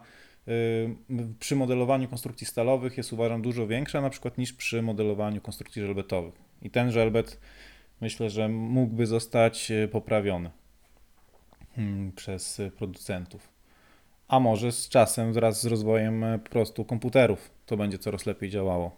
y, 0.49 0.97
przy 1.41 1.57
modelowaniu 1.57 2.09
konstrukcji 2.09 2.47
stalowych 2.47 2.97
jest 2.97 3.13
uważam 3.13 3.43
dużo 3.43 3.67
większa 3.67 4.01
na 4.01 4.11
przykład 4.11 4.39
niż 4.39 4.53
przy 4.53 4.83
modelowaniu 4.83 5.41
konstrukcji 5.41 5.83
żelbetowych. 5.83 6.35
I 6.63 6.71
ten 6.71 6.93
żelbet 6.93 7.41
myślę, 8.01 8.31
że 8.31 8.49
mógłby 8.49 9.07
zostać 9.07 9.73
poprawiony 9.93 10.51
mm, 11.79 12.13
przez 12.13 12.61
producentów. 12.79 13.49
A 14.29 14.41
może 14.41 14.73
z 14.73 14.89
czasem, 14.89 15.33
wraz 15.33 15.63
z 15.63 15.67
rozwojem 15.67 16.25
e, 16.25 16.39
po 16.39 16.51
prostu 16.51 16.85
komputerów, 16.85 17.51
to 17.67 17.77
będzie 17.77 17.99
coraz 17.99 18.27
lepiej 18.27 18.51
działało. 18.51 18.97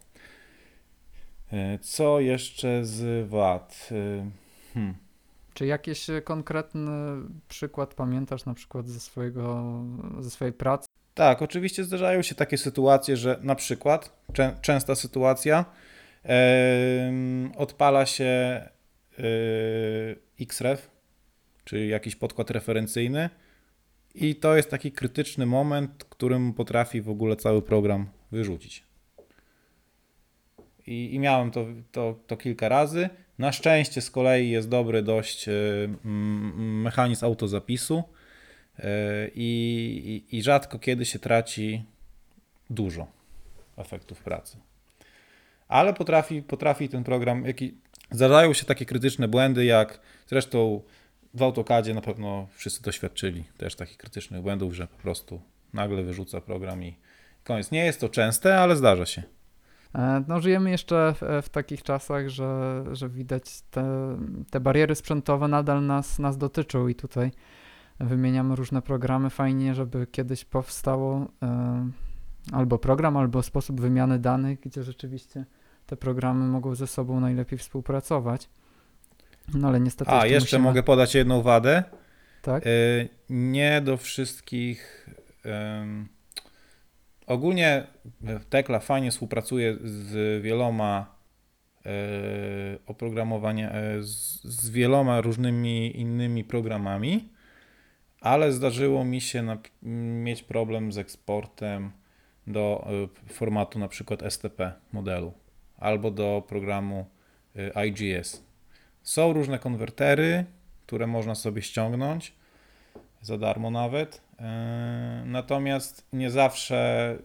E, 1.53 1.79
Co 1.79 2.21
jeszcze 2.21 2.85
z 2.85 3.29
wad? 3.29 3.89
E, 3.93 4.31
Hmm. 4.75 5.08
Czy 5.59 5.67
jakiś 5.67 6.11
e, 6.11 6.23
konkretny 6.23 6.91
przykład 7.49 7.95
pamiętasz 7.95 8.45
na 8.45 8.55
przykład 8.55 8.89
ze 8.89 9.01
swojego, 9.01 9.65
ze 10.21 10.31
swojej 10.31 10.53
pracy? 10.53 10.89
Tak, 11.15 11.43
oczywiście 11.43 11.85
zdarzają 11.85 12.23
się 12.23 12.35
takie 12.35 12.59
sytuacje, 12.59 13.17
że 13.17 13.39
na 13.43 13.55
przykład, 13.55 14.23
czę, 14.33 14.57
częsta 14.63 14.95
sytuacja, 14.95 15.65
em, 16.23 17.53
odpala 17.57 18.07
się 18.07 18.25
e, 18.25 18.71
Xref, 20.41 20.91
czyli 21.65 21.89
jakiś 21.89 22.17
podkład 22.17 22.51
referencyjny 22.51 23.31
i 24.15 24.37
to 24.37 24.57
jest 24.57 24.71
taki 24.71 24.93
krytyczny 24.93 25.47
moment, 25.47 26.05
którym 26.05 26.53
potrafi 26.53 27.03
w 27.03 27.11
ogóle 27.11 27.37
cały 27.37 27.63
program 27.63 28.07
wyrzucić. 28.33 28.85
I, 30.87 31.15
i 31.15 31.19
miałem 31.19 31.51
to, 31.51 31.67
to, 31.93 32.19
to 32.27 32.37
kilka 32.37 32.69
razy. 32.69 33.09
Na 33.39 33.53
szczęście 33.53 34.01
z 34.01 34.11
kolei 34.11 34.51
jest 34.51 34.69
dobry 34.69 35.03
dość 35.03 35.49
mm, 35.49 36.83
mechanizm 36.83 37.25
autozapisu 37.25 38.03
e, 38.79 38.85
i, 39.35 40.25
i, 40.31 40.37
i 40.37 40.43
rzadko 40.43 40.79
kiedy 40.79 41.05
się 41.05 41.19
traci 41.19 41.85
dużo 42.71 43.07
efektów 43.77 44.23
pracy. 44.23 44.57
Ale 45.69 45.95
potrafi, 45.95 46.43
potrafi 46.43 46.89
ten 46.89 47.05
program, 47.05 47.47
jaki, 47.47 47.75
zdarzają 48.11 48.53
się 48.53 48.65
takie 48.65 48.87
krytyczne 48.87 49.29
błędy, 49.29 49.65
jak 49.65 50.01
zresztą 50.27 50.83
w 51.35 51.43
AutoCADzie 51.43 51.95
na 51.95 52.01
pewno 52.01 52.49
wszyscy 52.55 52.83
doświadczyli 52.83 53.45
też 53.57 53.75
takich 53.75 53.97
krytycznych 53.97 54.43
błędów, 54.43 54.75
że 54.75 54.87
po 54.87 54.99
prostu 54.99 55.41
nagle 55.73 56.03
wyrzuca 56.03 56.41
program 56.41 56.85
i 56.85 56.97
koniec. 57.45 57.71
Nie 57.71 57.85
jest 57.85 58.01
to 58.01 58.09
częste, 58.09 58.59
ale 58.59 58.77
zdarza 58.77 59.07
się. 59.07 59.23
E, 59.95 60.25
No, 60.29 60.41
żyjemy 60.41 60.71
jeszcze 60.71 61.15
w, 61.21 61.43
w 61.47 61.49
takich 61.49 61.83
czasach, 61.83 62.29
że, 62.29 62.85
że 62.93 63.09
widać 63.09 63.63
te, 63.71 64.17
te 64.51 64.61
bariery 64.61 64.95
sprzętowe 64.95 65.49
nadal 65.49 65.87
nas, 65.87 66.19
nas 66.19 66.39
dotyczą 66.39 66.89
i 66.89 66.95
tutaj 66.95 67.31
wymieniamy 68.01 68.57
różne 68.57 68.83
programy. 68.83 69.31
Fajnie, 69.31 69.75
żeby 69.75 70.07
kiedyś 70.07 70.45
powstało 70.45 71.29
e, 71.43 71.91
albo 72.53 72.79
program, 72.79 73.17
albo 73.17 73.43
sposób 73.43 73.81
wymiany 73.81 74.19
danych, 74.19 74.61
gdzie 74.61 74.83
rzeczywiście 74.83 75.45
te 75.87 75.97
programy 75.97 76.47
mogą 76.47 76.75
ze 76.75 76.87
sobą 76.87 77.21
najlepiej 77.21 77.59
współpracować. 77.59 78.49
No 79.55 79.69
ale 79.69 79.81
niestety. 79.81 80.11
A, 80.11 80.27
jeszcze 80.27 80.57
musimy, 80.57 80.63
mogę 80.69 80.83
podać 80.83 81.15
jedną 81.15 81.43
wadę. 81.43 81.85
Tak? 82.43 82.67
Y, 82.67 83.09
Nie 83.31 83.81
do 83.81 83.97
wszystkich. 83.97 85.09
Ogólnie 87.29 87.87
Tekla 88.51 88.81
fajnie 88.81 89.11
współpracuje 89.11 89.77
z 89.85 90.43
wieloma 90.43 91.15
e, 91.87 91.91
oprogramowania, 92.87 93.73
e, 93.73 94.03
z, 94.03 94.71
wieloma 94.71 95.21
różnymi 95.21 96.01
innymi 96.01 96.45
programami, 96.45 97.29
ale 98.21 98.53
zdarzyło 98.53 99.05
mi 99.05 99.21
się 99.21 99.43
na, 99.43 99.59
mieć 100.23 100.43
problem 100.43 100.93
z 100.93 100.99
eksportem 100.99 101.91
do 102.47 102.89
e, 103.27 103.33
formatu 103.33 103.79
na 103.79 103.89
przykład 103.89 104.23
STP 104.33 104.73
modelu 104.93 105.33
albo 105.77 106.11
do 106.11 106.45
programu 106.49 107.07
e, 107.57 107.87
IGS. 107.87 108.45
Są 109.03 109.33
różne 109.33 109.59
konwertery, 109.59 110.45
które 110.87 111.07
można 111.07 111.35
sobie 111.35 111.63
ściągnąć 111.63 112.38
za 113.23 113.39
darmo 113.39 113.71
nawet. 113.71 114.21
E, 114.39 115.23
Natomiast 115.27 116.07
nie 116.13 116.31
zawsze 116.31 117.19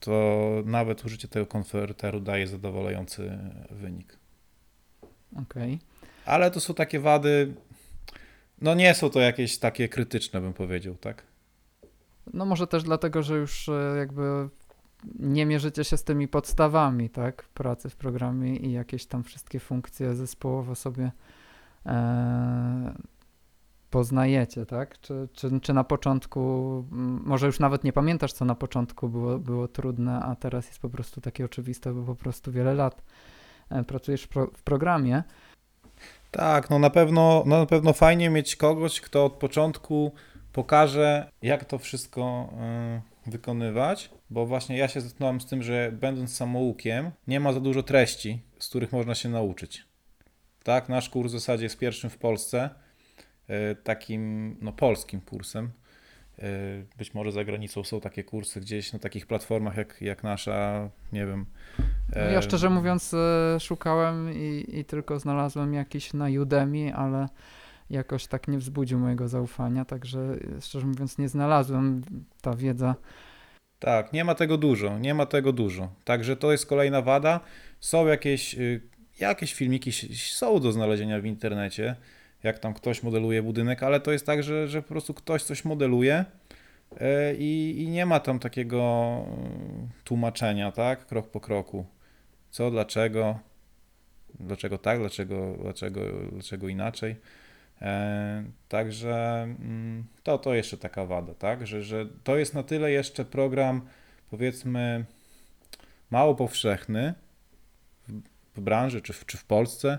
to 0.00 0.48
nawet 0.64 1.04
użycie 1.04 1.28
tego 1.28 1.46
konwerteru 1.46 2.20
daje 2.20 2.46
zadowalający 2.46 3.38
wynik. 3.70 4.18
Okej. 5.42 5.78
Ale 6.26 6.50
to 6.50 6.60
są 6.60 6.74
takie 6.74 7.00
wady, 7.00 7.54
no 8.60 8.74
nie 8.74 8.94
są 8.94 9.10
to 9.10 9.20
jakieś 9.20 9.58
takie 9.58 9.88
krytyczne, 9.88 10.40
bym 10.40 10.52
powiedział, 10.52 10.94
tak? 10.94 11.22
No 12.32 12.44
może 12.46 12.66
też 12.66 12.82
dlatego, 12.82 13.22
że 13.22 13.36
już 13.36 13.68
e, 13.68 13.94
jakby 13.98 14.48
nie 15.18 15.46
mierzycie 15.46 15.84
się 15.84 15.96
z 15.96 16.04
tymi 16.04 16.28
podstawami, 16.28 17.10
tak, 17.10 17.44
pracy 17.54 17.90
w 17.90 17.96
programie 17.96 18.56
i 18.56 18.72
jakieś 18.72 19.06
tam 19.06 19.24
wszystkie 19.24 19.60
funkcje 19.60 20.14
zespołowe 20.14 20.76
sobie 20.76 21.12
e, 21.86 22.94
poznajecie, 23.94 24.66
tak? 24.66 25.00
Czy, 25.00 25.28
czy, 25.32 25.60
czy 25.60 25.72
na 25.72 25.84
początku, 25.84 26.40
może 27.24 27.46
już 27.46 27.60
nawet 27.60 27.84
nie 27.84 27.92
pamiętasz, 27.92 28.32
co 28.32 28.44
na 28.44 28.54
początku 28.54 29.08
było, 29.08 29.38
było 29.38 29.68
trudne, 29.68 30.20
a 30.20 30.36
teraz 30.36 30.66
jest 30.66 30.78
po 30.78 30.90
prostu 30.90 31.20
takie 31.20 31.44
oczywiste, 31.44 31.92
bo 31.92 32.02
po 32.02 32.14
prostu 32.14 32.52
wiele 32.52 32.74
lat 32.74 33.02
e, 33.70 33.84
pracujesz 33.84 34.22
w, 34.22 34.28
pro, 34.28 34.46
w 34.46 34.62
programie. 34.62 35.22
Tak, 36.30 36.70
no 36.70 36.78
na 36.78 36.90
pewno, 36.90 37.42
no 37.46 37.58
na 37.58 37.66
pewno 37.66 37.92
fajnie 37.92 38.30
mieć 38.30 38.56
kogoś, 38.56 39.00
kto 39.00 39.24
od 39.24 39.32
początku 39.32 40.12
pokaże, 40.52 41.30
jak 41.42 41.64
to 41.64 41.78
wszystko 41.78 42.48
y, 43.26 43.30
wykonywać, 43.30 44.10
bo 44.30 44.46
właśnie 44.46 44.78
ja 44.78 44.88
się 44.88 45.00
zetknąłem 45.00 45.40
z 45.40 45.46
tym, 45.46 45.62
że 45.62 45.92
będąc 45.92 46.36
samoukiem, 46.36 47.10
nie 47.26 47.40
ma 47.40 47.52
za 47.52 47.60
dużo 47.60 47.82
treści, 47.82 48.42
z 48.58 48.68
których 48.68 48.92
można 48.92 49.14
się 49.14 49.28
nauczyć. 49.28 49.84
Tak, 50.64 50.88
nasz 50.88 51.10
kurs 51.10 51.28
w 51.32 51.38
zasadzie 51.38 51.64
jest 51.64 51.78
pierwszym 51.78 52.10
w 52.10 52.18
Polsce, 52.18 52.70
takim 53.84 54.56
no, 54.60 54.72
polskim 54.72 55.20
kursem. 55.20 55.70
Y, 56.38 56.86
Być 56.98 57.14
może 57.14 57.32
za 57.32 57.44
granicą 57.44 57.84
są 57.84 58.00
takie 58.00 58.24
kursy 58.24 58.60
gdzieś 58.60 58.92
na 58.92 58.98
takich 58.98 59.26
platformach 59.26 59.76
jak, 59.76 60.02
jak 60.02 60.22
nasza, 60.22 60.90
nie 61.12 61.26
wiem. 61.26 61.46
No 62.16 62.20
Ja 62.20 62.38
e, 62.38 62.42
szczerze 62.42 62.70
mówiąc 62.70 63.14
e, 63.14 63.60
szukałem 63.60 64.32
i, 64.34 64.64
i 64.68 64.84
tylko 64.84 65.18
znalazłem 65.18 65.74
jakiś 65.74 66.12
na 66.12 66.26
Udemy, 66.42 66.94
ale 66.94 67.28
jakoś 67.90 68.26
tak 68.26 68.48
nie 68.48 68.58
wzbudził 68.58 68.98
mojego 68.98 69.28
zaufania, 69.28 69.84
także 69.84 70.20
e, 70.58 70.60
szczerze 70.60 70.86
mówiąc 70.86 71.18
nie 71.18 71.28
znalazłem 71.28 72.02
ta 72.42 72.56
wiedza. 72.56 72.94
Tak, 73.78 74.12
nie 74.12 74.24
ma 74.24 74.34
tego 74.34 74.58
dużo, 74.58 74.98
nie 74.98 75.14
ma 75.14 75.26
tego 75.26 75.52
dużo. 75.52 75.92
Także 76.04 76.36
to 76.36 76.52
jest 76.52 76.66
kolejna 76.66 77.02
wada. 77.02 77.40
Są 77.80 78.06
jakieś, 78.06 78.54
y, 78.54 78.80
jakieś 79.20 79.54
filmiki, 79.54 79.92
są 80.16 80.60
do 80.60 80.72
znalezienia 80.72 81.20
w 81.20 81.26
internecie, 81.26 81.96
jak 82.44 82.58
tam 82.58 82.74
ktoś 82.74 83.02
modeluje 83.02 83.42
budynek, 83.42 83.82
ale 83.82 84.00
to 84.00 84.12
jest 84.12 84.26
tak, 84.26 84.42
że, 84.42 84.68
że 84.68 84.82
po 84.82 84.88
prostu 84.88 85.14
ktoś 85.14 85.42
coś 85.42 85.64
modeluje 85.64 86.24
y, 86.92 86.96
i, 87.38 87.82
i 87.82 87.88
nie 87.88 88.06
ma 88.06 88.20
tam 88.20 88.38
takiego 88.38 89.24
y, 90.00 90.04
tłumaczenia, 90.04 90.72
tak, 90.72 91.06
krok 91.06 91.30
po 91.30 91.40
kroku. 91.40 91.86
Co, 92.50 92.70
dlaczego, 92.70 93.38
dlaczego 94.40 94.78
tak, 94.78 94.98
dlaczego, 94.98 95.56
dlaczego, 95.62 96.00
dlaczego 96.32 96.68
inaczej. 96.68 97.16
E, 97.82 98.44
Także 98.68 99.42
mm, 99.42 100.04
to, 100.22 100.38
to 100.38 100.54
jeszcze 100.54 100.76
taka 100.76 101.06
wada, 101.06 101.34
tak? 101.34 101.66
Że, 101.66 101.82
że 101.82 102.06
to 102.24 102.36
jest 102.36 102.54
na 102.54 102.62
tyle 102.62 102.90
jeszcze 102.90 103.24
program, 103.24 103.86
powiedzmy, 104.30 105.04
mało 106.10 106.34
powszechny 106.34 107.14
w 108.54 108.60
branży 108.60 109.02
czy 109.02 109.12
w, 109.12 109.26
czy 109.26 109.36
w 109.36 109.44
Polsce, 109.44 109.98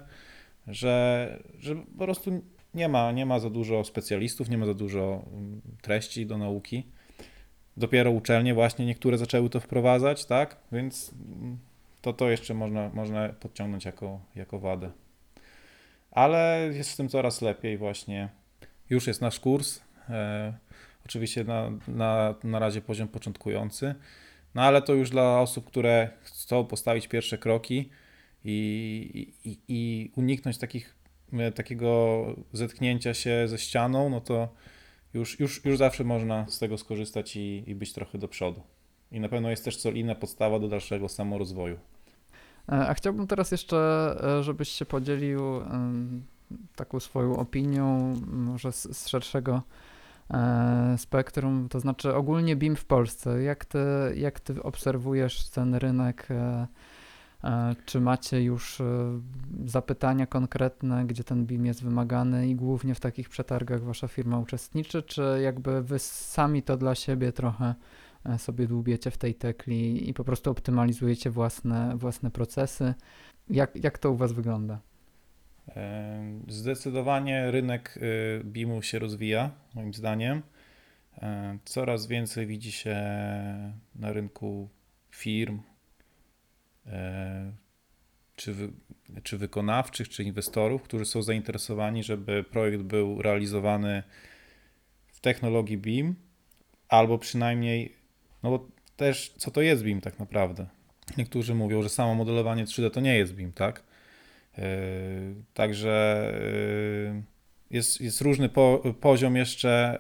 że, 0.67 1.43
że 1.59 1.75
po 1.75 2.03
prostu 2.03 2.41
nie 2.73 2.89
ma, 2.89 3.11
nie 3.11 3.25
ma 3.25 3.39
za 3.39 3.49
dużo 3.49 3.83
specjalistów, 3.83 4.49
nie 4.49 4.57
ma 4.57 4.65
za 4.65 4.73
dużo 4.73 5.25
mm, 5.33 5.61
treści 5.81 6.25
do 6.25 6.37
nauki. 6.37 6.87
Dopiero 7.77 8.11
uczelnie 8.11 8.53
właśnie 8.53 8.85
niektóre 8.85 9.17
zaczęły 9.17 9.49
to 9.49 9.59
wprowadzać, 9.59 10.25
tak? 10.25 10.57
Więc 10.71 11.11
mm, 11.13 11.57
to, 12.01 12.13
to 12.13 12.29
jeszcze 12.29 12.53
można, 12.53 12.89
można 12.93 13.29
podciągnąć 13.29 13.85
jako, 13.85 14.19
jako 14.35 14.59
wadę. 14.59 14.91
Ale 16.11 16.69
jest 16.73 16.89
z 16.89 16.97
tym 16.97 17.09
coraz 17.09 17.41
lepiej 17.41 17.77
właśnie. 17.77 18.29
Już 18.89 19.07
jest 19.07 19.21
nasz 19.21 19.39
kurs. 19.39 19.81
E, 20.09 20.53
oczywiście 21.05 21.43
na, 21.43 21.71
na, 21.87 22.35
na 22.43 22.59
razie 22.59 22.81
poziom 22.81 23.07
początkujący. 23.07 23.95
No 24.55 24.61
ale 24.61 24.81
to 24.81 24.93
już 24.93 25.09
dla 25.09 25.39
osób, 25.39 25.65
które 25.65 26.09
chcą 26.21 26.65
postawić 26.65 27.07
pierwsze 27.07 27.37
kroki 27.37 27.89
i, 28.45 29.33
i, 29.45 29.57
i 29.67 30.11
uniknąć 30.15 30.57
takich, 30.57 30.95
e, 31.33 31.51
takiego 31.51 32.25
zetknięcia 32.53 33.13
się 33.13 33.47
ze 33.47 33.57
ścianą, 33.57 34.09
no 34.09 34.21
to 34.21 34.49
już, 35.13 35.39
już, 35.39 35.65
już 35.65 35.77
zawsze 35.77 36.03
można 36.03 36.45
z 36.49 36.59
tego 36.59 36.77
skorzystać 36.77 37.35
i, 37.35 37.63
i 37.67 37.75
być 37.75 37.93
trochę 37.93 38.17
do 38.17 38.27
przodu. 38.27 38.61
I 39.11 39.19
na 39.19 39.29
pewno 39.29 39.49
jest 39.49 39.65
też 39.65 39.79
solidna 39.79 40.15
podstawa 40.15 40.59
do 40.59 40.67
dalszego 40.67 41.09
samorozwoju. 41.09 41.75
E, 42.69 42.87
A 42.87 42.93
chciałbym 42.93 43.27
teraz 43.27 43.51
jeszcze, 43.51 43.77
e, 44.39 44.43
żebyś 44.43 44.69
się 44.69 44.85
podzielił 44.85 45.41
taką 46.75 46.99
swoją 46.99 47.37
opinią, 47.37 48.15
może 48.27 48.71
z, 48.71 48.97
z 48.97 49.07
szerszego 49.07 49.61
spektrum, 50.97 51.69
to 51.69 51.79
znaczy 51.79 52.15
ogólnie 52.15 52.55
BIM 52.55 52.75
w 52.75 52.85
Polsce. 52.85 53.43
Jak 53.43 53.65
ty, 53.65 53.79
jak 54.15 54.39
ty 54.39 54.63
obserwujesz 54.63 55.49
ten 55.49 55.75
rynek? 55.75 56.27
E, 57.43 57.75
Czy 57.85 57.99
macie 57.99 58.43
już 58.43 58.81
e, 58.81 58.85
zapytania 59.65 60.25
konkretne, 60.25 61.05
gdzie 61.05 61.23
ten 61.23 61.45
BIM 61.45 61.65
jest 61.65 61.83
wymagany 61.83 62.47
i 62.49 62.55
głównie 62.55 62.95
w 62.95 62.99
takich 62.99 63.29
przetargach 63.29 63.83
wasza 63.83 64.07
firma 64.07 64.39
uczestniczy, 64.39 65.03
czy 65.03 65.39
jakby 65.43 65.83
wy 65.83 65.99
sami 65.99 66.63
to 66.63 66.77
dla 66.77 66.95
siebie 66.95 67.31
trochę 67.31 67.75
e, 68.25 68.39
sobie 68.39 68.67
dłubiecie 68.67 69.11
w 69.11 69.17
tej 69.17 69.35
tekli 69.35 70.09
i 70.09 70.13
po 70.13 70.23
prostu 70.23 70.51
optymalizujecie 70.51 71.29
własne, 71.29 71.97
własne 71.97 72.31
procesy? 72.31 72.93
Jak, 73.49 73.83
jak 73.83 73.97
to 73.97 74.11
u 74.11 74.15
was 74.15 74.33
wygląda? 74.33 74.79
Zdecydowanie 76.47 77.51
rynek 77.51 77.97
y, 77.97 78.43
BIM-u 78.43 78.81
się 78.81 78.99
rozwija, 78.99 79.51
moim 79.73 79.93
zdaniem. 79.93 80.41
Coraz 81.65 82.07
więcej 82.07 82.47
widzi 82.47 82.71
się 82.71 82.95
na 83.95 84.13
rynku 84.13 84.69
firm, 85.11 85.59
czy, 88.35 88.53
wy, 88.53 88.69
czy 89.23 89.37
wykonawczych, 89.37 90.09
czy 90.09 90.23
inwestorów, 90.23 90.81
którzy 90.81 91.05
są 91.05 91.21
zainteresowani, 91.21 92.03
żeby 92.03 92.43
projekt 92.43 92.83
był 92.83 93.21
realizowany 93.21 94.03
w 95.07 95.19
technologii 95.19 95.77
BIM, 95.77 96.15
albo 96.89 97.17
przynajmniej, 97.17 97.95
no 98.43 98.49
bo 98.49 98.67
też 98.97 99.33
co 99.37 99.51
to 99.51 99.61
jest 99.61 99.83
BIM 99.83 100.01
tak 100.01 100.19
naprawdę? 100.19 100.67
Niektórzy 101.17 101.55
mówią, 101.55 101.81
że 101.81 101.89
samo 101.89 102.15
modelowanie 102.15 102.65
3D 102.65 102.91
to 102.91 102.99
nie 102.99 103.17
jest 103.17 103.33
BIM, 103.33 103.51
tak? 103.51 103.83
Yy, 104.57 104.63
Także 105.53 106.23
yy, 107.13 107.23
jest, 107.71 108.01
jest 108.01 108.21
różny 108.21 108.49
po, 108.49 108.83
poziom 109.01 109.35
jeszcze 109.35 109.99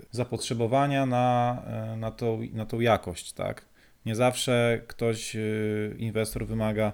yy, 0.00 0.06
zapotrzebowania 0.10 1.06
na, 1.06 1.62
na, 1.96 2.10
tą, 2.10 2.40
na 2.52 2.66
tą 2.66 2.80
jakość, 2.80 3.32
tak? 3.32 3.64
Nie 4.06 4.14
zawsze 4.14 4.82
ktoś, 4.86 5.34
yy, 5.34 5.96
inwestor 5.98 6.46
wymaga 6.46 6.92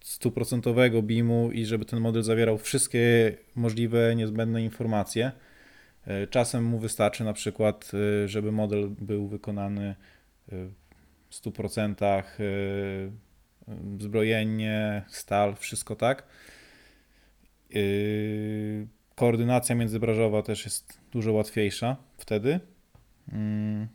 stuprocentowego 0.00 1.02
BIM-u 1.02 1.50
i 1.50 1.64
żeby 1.64 1.84
ten 1.84 2.00
model 2.00 2.22
zawierał 2.22 2.58
wszystkie 2.58 3.32
możliwe 3.54 4.16
niezbędne 4.16 4.62
informacje. 4.62 5.32
Yy, 6.06 6.26
Czasem 6.26 6.64
mu 6.64 6.78
wystarczy 6.78 7.24
na 7.24 7.32
przykład, 7.32 7.92
yy, 7.92 8.28
żeby 8.28 8.52
model 8.52 8.90
był 8.90 9.28
wykonany 9.28 9.94
w 11.30 11.34
100% 11.34 12.22
yy, 12.38 13.12
zbrojenie, 14.00 15.02
stal, 15.08 15.56
wszystko 15.56 15.96
tak. 15.96 16.26
Koordynacja 19.14 19.74
międzybranżowa 19.74 20.42
też 20.42 20.64
jest 20.64 21.00
dużo 21.12 21.32
łatwiejsza 21.32 21.96
wtedy. 22.18 22.60
Mm. 23.32 23.88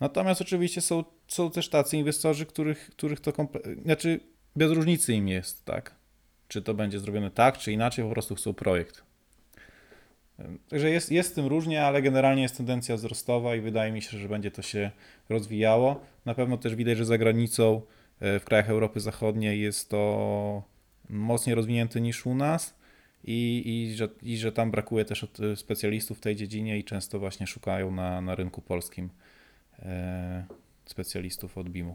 Natomiast 0.00 0.40
oczywiście 0.40 0.80
są, 0.80 1.04
są 1.28 1.50
też 1.50 1.68
tacy 1.68 1.96
inwestorzy, 1.96 2.46
których, 2.46 2.90
których 2.90 3.20
to 3.20 3.30
komple- 3.30 3.82
znaczy 3.82 4.20
bez 4.56 4.72
różnicy 4.72 5.14
im 5.14 5.28
jest, 5.28 5.64
tak. 5.64 5.94
Czy 6.48 6.62
to 6.62 6.74
będzie 6.74 7.00
zrobione 7.00 7.30
tak, 7.30 7.58
czy 7.58 7.72
inaczej, 7.72 8.04
po 8.04 8.10
prostu 8.10 8.34
chcą 8.34 8.54
projekt. 8.54 9.02
Także 10.68 10.90
jest, 10.90 11.12
jest 11.12 11.30
z 11.30 11.32
tym 11.32 11.46
różnie, 11.46 11.84
ale 11.84 12.02
generalnie 12.02 12.42
jest 12.42 12.56
tendencja 12.56 12.96
wzrostowa 12.96 13.56
i 13.56 13.60
wydaje 13.60 13.92
mi 13.92 14.02
się, 14.02 14.18
że 14.18 14.28
będzie 14.28 14.50
to 14.50 14.62
się 14.62 14.90
rozwijało. 15.28 16.00
Na 16.24 16.34
pewno 16.34 16.56
też 16.56 16.74
widać, 16.74 16.98
że 16.98 17.04
za 17.04 17.18
granicą, 17.18 17.82
yy, 18.20 18.40
w 18.40 18.44
krajach 18.44 18.70
Europy 18.70 19.00
Zachodniej 19.00 19.60
jest 19.60 19.88
to 19.90 20.62
mocniej 21.08 21.54
rozwinięty 21.54 22.00
niż 22.00 22.26
u 22.26 22.34
nas 22.34 22.74
i, 23.24 23.62
i, 23.66 23.96
że, 23.96 24.08
i 24.22 24.36
że 24.36 24.52
tam 24.52 24.70
brakuje 24.70 25.04
też 25.04 25.26
y, 25.52 25.56
specjalistów 25.56 26.18
w 26.18 26.20
tej 26.20 26.36
dziedzinie 26.36 26.78
i 26.78 26.84
często 26.84 27.18
właśnie 27.18 27.46
szukają 27.46 27.90
na, 27.90 28.20
na 28.20 28.34
rynku 28.34 28.62
polskim 28.62 29.10
e, 29.78 30.44
specjalistów 30.86 31.58
od 31.58 31.68
BIM-u. 31.68 31.94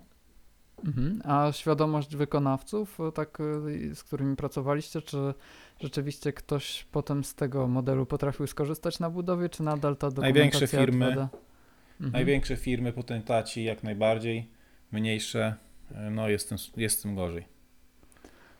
Mhm. 0.85 1.21
A 1.25 1.51
świadomość 1.51 2.15
wykonawców, 2.15 2.99
e, 2.99 3.11
tak, 3.11 3.37
e, 3.41 3.95
z 3.95 4.03
którymi 4.03 4.35
pracowaliście, 4.35 5.01
czy 5.01 5.33
rzeczywiście 5.79 6.33
ktoś 6.33 6.85
potem 6.91 7.23
z 7.23 7.35
tego 7.35 7.67
modelu 7.67 8.05
potrafił 8.05 8.47
skorzystać 8.47 8.99
na 8.99 9.09
budowie, 9.09 9.49
czy 9.49 9.63
nadal 9.63 9.97
ta 9.97 10.09
dokumentacja 10.09 10.33
Największe 10.33 10.67
firmy, 10.67 11.05
2D? 11.05 11.27
Mhm. 11.91 12.11
Największe 12.11 12.57
firmy, 12.57 12.93
potentaci 12.93 13.63
jak 13.63 13.83
najbardziej, 13.83 14.49
mniejsze, 14.91 15.55
e, 15.91 16.09
no 16.09 16.29
jest, 16.29 16.49
tym, 16.49 16.57
jest 16.77 17.03
tym 17.03 17.15
gorzej. 17.15 17.45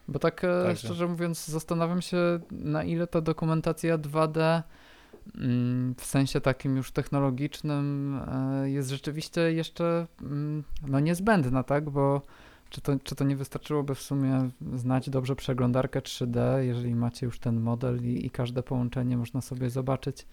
Bo 0.07 0.19
tak 0.19 0.41
Także. 0.41 0.75
szczerze 0.75 1.07
mówiąc, 1.07 1.47
zastanawiam 1.47 2.01
się, 2.01 2.39
na 2.51 2.83
ile 2.83 3.07
ta 3.07 3.21
dokumentacja 3.21 3.97
2D 3.97 4.39
mm, 4.39 4.63
w 5.97 6.05
sensie 6.05 6.41
takim 6.41 6.77
już 6.77 6.91
technologicznym 6.91 8.19
e, 8.27 8.69
jest 8.69 8.89
rzeczywiście 8.89 9.53
jeszcze 9.53 10.07
mm, 10.21 10.63
no 10.87 10.99
niezbędna, 10.99 11.63
tak? 11.63 11.89
Bo 11.89 12.21
czy 12.69 12.81
to, 12.81 12.99
czy 13.03 13.15
to 13.15 13.23
nie 13.23 13.35
wystarczyłoby 13.35 13.95
w 13.95 14.01
sumie 14.01 14.49
znać 14.75 15.09
dobrze 15.09 15.35
przeglądarkę 15.35 15.99
3D, 15.99 16.57
jeżeli 16.57 16.95
macie 16.95 17.25
już 17.25 17.39
ten 17.39 17.59
model 17.59 18.05
i, 18.05 18.25
i 18.25 18.29
każde 18.29 18.63
połączenie 18.63 19.17
można 19.17 19.41
sobie 19.41 19.69
zobaczyć 19.69 20.25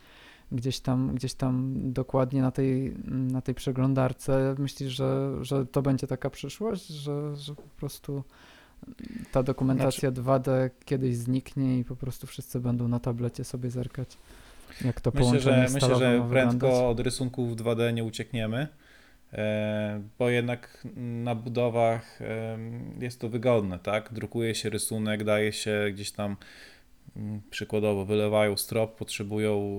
gdzieś 0.52 0.80
tam, 0.80 1.14
gdzieś 1.14 1.34
tam 1.34 1.74
dokładnie 1.92 2.42
na 2.42 2.50
tej, 2.50 2.96
na 3.06 3.40
tej 3.40 3.54
przeglądarce. 3.54 4.54
Myślisz, 4.58 4.92
że, 4.92 5.38
że 5.44 5.66
to 5.66 5.82
będzie 5.82 6.06
taka 6.06 6.30
przyszłość, 6.30 6.86
że, 6.86 7.36
że 7.36 7.54
po 7.54 7.62
prostu 7.76 8.22
ta 9.32 9.42
dokumentacja 9.42 10.12
2D 10.12 10.70
kiedyś 10.84 11.16
zniknie 11.16 11.78
i 11.78 11.84
po 11.84 11.96
prostu 11.96 12.26
wszyscy 12.26 12.60
będą 12.60 12.88
na 12.88 13.00
tablecie 13.00 13.44
sobie 13.44 13.70
zerkać, 13.70 14.18
jak 14.84 15.00
to 15.00 15.12
Myślę, 15.14 15.40
że, 15.40 15.66
myślę, 15.74 15.96
że 15.98 16.26
prędko 16.30 16.88
od 16.88 17.00
rysunków 17.00 17.56
2D 17.56 17.94
nie 17.94 18.04
uciekniemy, 18.04 18.68
e, 19.32 20.02
bo 20.18 20.30
jednak 20.30 20.86
na 20.96 21.34
budowach 21.34 22.18
jest 23.00 23.20
to 23.20 23.28
wygodne, 23.28 23.78
tak? 23.78 24.12
Drukuje 24.12 24.54
się 24.54 24.70
rysunek, 24.70 25.24
daje 25.24 25.52
się 25.52 25.86
gdzieś 25.92 26.12
tam 26.12 26.36
mm, 27.16 27.40
przykładowo 27.50 28.04
wylewają 28.04 28.56
strop, 28.56 28.98
potrzebują 28.98 29.78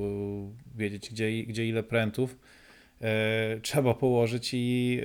e, 0.76 0.78
wiedzieć 0.78 1.10
gdzie, 1.10 1.44
gdzie 1.44 1.68
ile 1.68 1.84
prętów. 1.84 2.38
E, 3.02 3.60
trzeba 3.62 3.94
położyć 3.94 4.50
i 4.54 5.02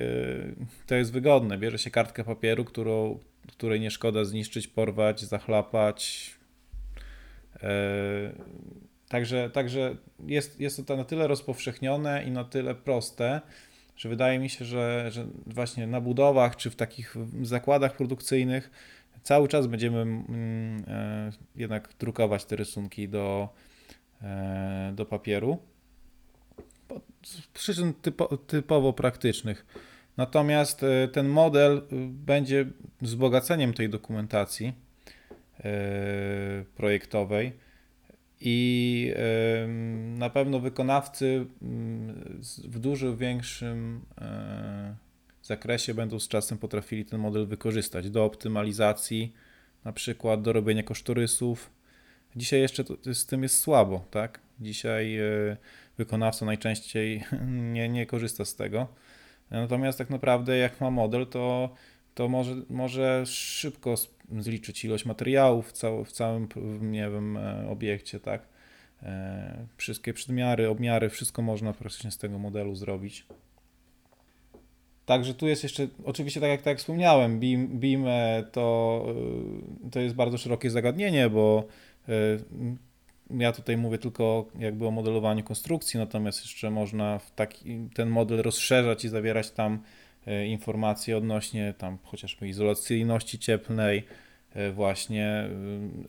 to 0.87 0.95
jest 0.95 1.11
wygodne. 1.11 1.57
Bierze 1.57 1.77
się 1.77 1.91
kartkę 1.91 2.23
papieru, 2.23 2.65
którą, 2.65 3.19
której 3.47 3.79
nie 3.79 3.91
szkoda 3.91 4.25
zniszczyć, 4.25 4.67
porwać, 4.67 5.21
zachlapać. 5.21 6.35
Także, 9.15 9.49
także 9.49 9.95
jest, 10.25 10.59
jest 10.59 10.87
to 10.87 10.95
na 10.97 11.03
tyle 11.03 11.27
rozpowszechnione 11.27 12.23
i 12.23 12.31
na 12.31 12.43
tyle 12.43 12.75
proste, 12.75 13.41
że 13.95 14.09
wydaje 14.09 14.39
mi 14.39 14.49
się, 14.49 14.65
że, 14.65 15.11
że 15.11 15.25
właśnie 15.45 15.87
na 15.87 16.01
budowach 16.01 16.55
czy 16.55 16.69
w 16.69 16.75
takich 16.75 17.15
zakładach 17.41 17.97
produkcyjnych 17.97 18.69
cały 19.23 19.47
czas 19.47 19.67
będziemy 19.67 20.01
mm, 20.01 20.83
e, 20.87 21.31
jednak 21.55 21.89
drukować 21.99 22.45
te 22.45 22.55
rysunki 22.55 23.09
do, 23.09 23.49
e, 24.21 24.91
do 24.95 25.05
papieru. 25.05 25.57
Z 27.23 27.41
przyczyn 27.47 27.93
typo, 27.93 28.37
typowo 28.37 28.93
praktycznych. 28.93 29.65
Natomiast 30.17 30.83
e, 30.83 31.07
ten 31.07 31.27
model 31.27 31.81
będzie 32.09 32.65
wzbogaceniem 33.01 33.73
tej 33.73 33.89
dokumentacji 33.89 34.73
projektowej. 36.75 37.64
I 38.41 39.13
na 40.17 40.29
pewno 40.29 40.59
wykonawcy 40.59 41.45
mm, 41.61 42.39
w 42.63 42.79
dużo 42.79 43.17
większym 43.17 44.01
e, 44.21 44.95
zakresie 45.43 45.93
będą 45.93 46.19
z 46.19 46.27
czasem 46.27 46.57
potrafili 46.57 47.05
ten 47.05 47.19
model 47.19 47.47
wykorzystać 47.47 48.09
do 48.09 48.25
optymalizacji, 48.25 49.33
na 49.83 49.93
przykład 49.93 50.41
do 50.41 50.53
robienia 50.53 50.83
kosztorysów. 50.83 51.69
Dzisiaj 52.35 52.61
jeszcze 52.61 52.83
to, 52.83 53.13
z 53.13 53.25
tym 53.25 53.43
jest 53.43 53.59
słabo, 53.59 54.05
tak? 54.11 54.39
Dzisiaj 54.59 55.17
e, 55.17 55.57
wykonawca 55.97 56.45
najczęściej 56.45 57.23
nie, 57.73 57.89
nie 57.89 58.05
korzysta 58.05 58.45
z 58.45 58.55
tego. 58.55 58.87
Natomiast 59.51 59.97
tak 59.97 60.09
naprawdę 60.09 60.57
jak 60.57 60.81
ma 60.81 60.91
model, 60.91 61.27
to, 61.27 61.69
to 62.15 62.29
może, 62.29 62.55
może 62.69 63.25
szybko 63.25 63.95
zliczyć 64.39 64.85
ilość 64.85 65.05
materiałów 65.05 65.69
w, 65.69 65.71
cał, 65.71 66.05
w 66.05 66.11
całym, 66.11 66.47
nie 66.81 67.09
wiem, 67.09 67.37
e, 67.37 67.69
obiekcie, 67.69 68.19
tak? 68.19 68.41
E, 69.03 69.65
Wszystkie 69.77 70.13
przedmiary, 70.13 70.69
obmiary, 70.69 71.09
wszystko 71.09 71.41
można 71.41 71.73
praktycznie 71.73 72.11
z 72.11 72.17
tego 72.17 72.39
modelu 72.39 72.75
zrobić. 72.75 73.25
Także 75.05 75.33
tu 75.33 75.47
jest 75.47 75.63
jeszcze, 75.63 75.87
oczywiście 76.05 76.41
tak 76.41 76.49
jak, 76.49 76.59
tak 76.59 76.67
jak 76.67 76.77
wspomniałem, 76.77 77.39
BIM, 77.39 77.79
BIM 77.79 78.05
e, 78.07 78.43
to, 78.51 79.05
to 79.91 79.99
jest 79.99 80.15
bardzo 80.15 80.37
szerokie 80.37 80.69
zagadnienie, 80.69 81.29
bo 81.29 81.67
ja 83.29 83.51
tutaj 83.51 83.77
mówię 83.77 83.97
tylko 83.97 84.45
jakby 84.59 84.87
o 84.87 84.91
modelowaniu 84.91 85.43
konstrukcji, 85.43 85.97
natomiast 85.97 86.41
jeszcze 86.41 86.71
można 86.71 87.19
w 87.19 87.31
taki, 87.31 87.89
ten 87.93 88.09
model 88.09 88.41
rozszerzać 88.41 89.05
i 89.05 89.09
zawierać 89.09 89.51
tam 89.51 89.79
informacje 90.47 91.17
odnośnie 91.17 91.73
tam 91.77 91.97
chociażby 92.03 92.47
izolacyjności 92.47 93.39
cieplnej. 93.39 94.05
E, 94.53 94.71
Właśnie 94.71 95.49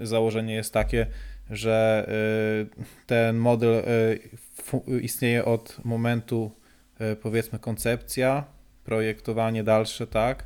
e, 0.00 0.06
założenie 0.06 0.54
jest 0.54 0.72
takie, 0.72 1.06
że 1.50 2.06
e, 2.08 2.86
ten 3.06 3.36
model 3.36 3.74
e, 3.74 4.96
istnieje 5.00 5.44
od 5.44 5.84
momentu 5.84 6.50
e, 6.98 7.16
powiedzmy 7.16 7.58
koncepcja, 7.58 8.44
projektowanie 8.84 9.64
dalsze, 9.64 10.06
tak, 10.06 10.44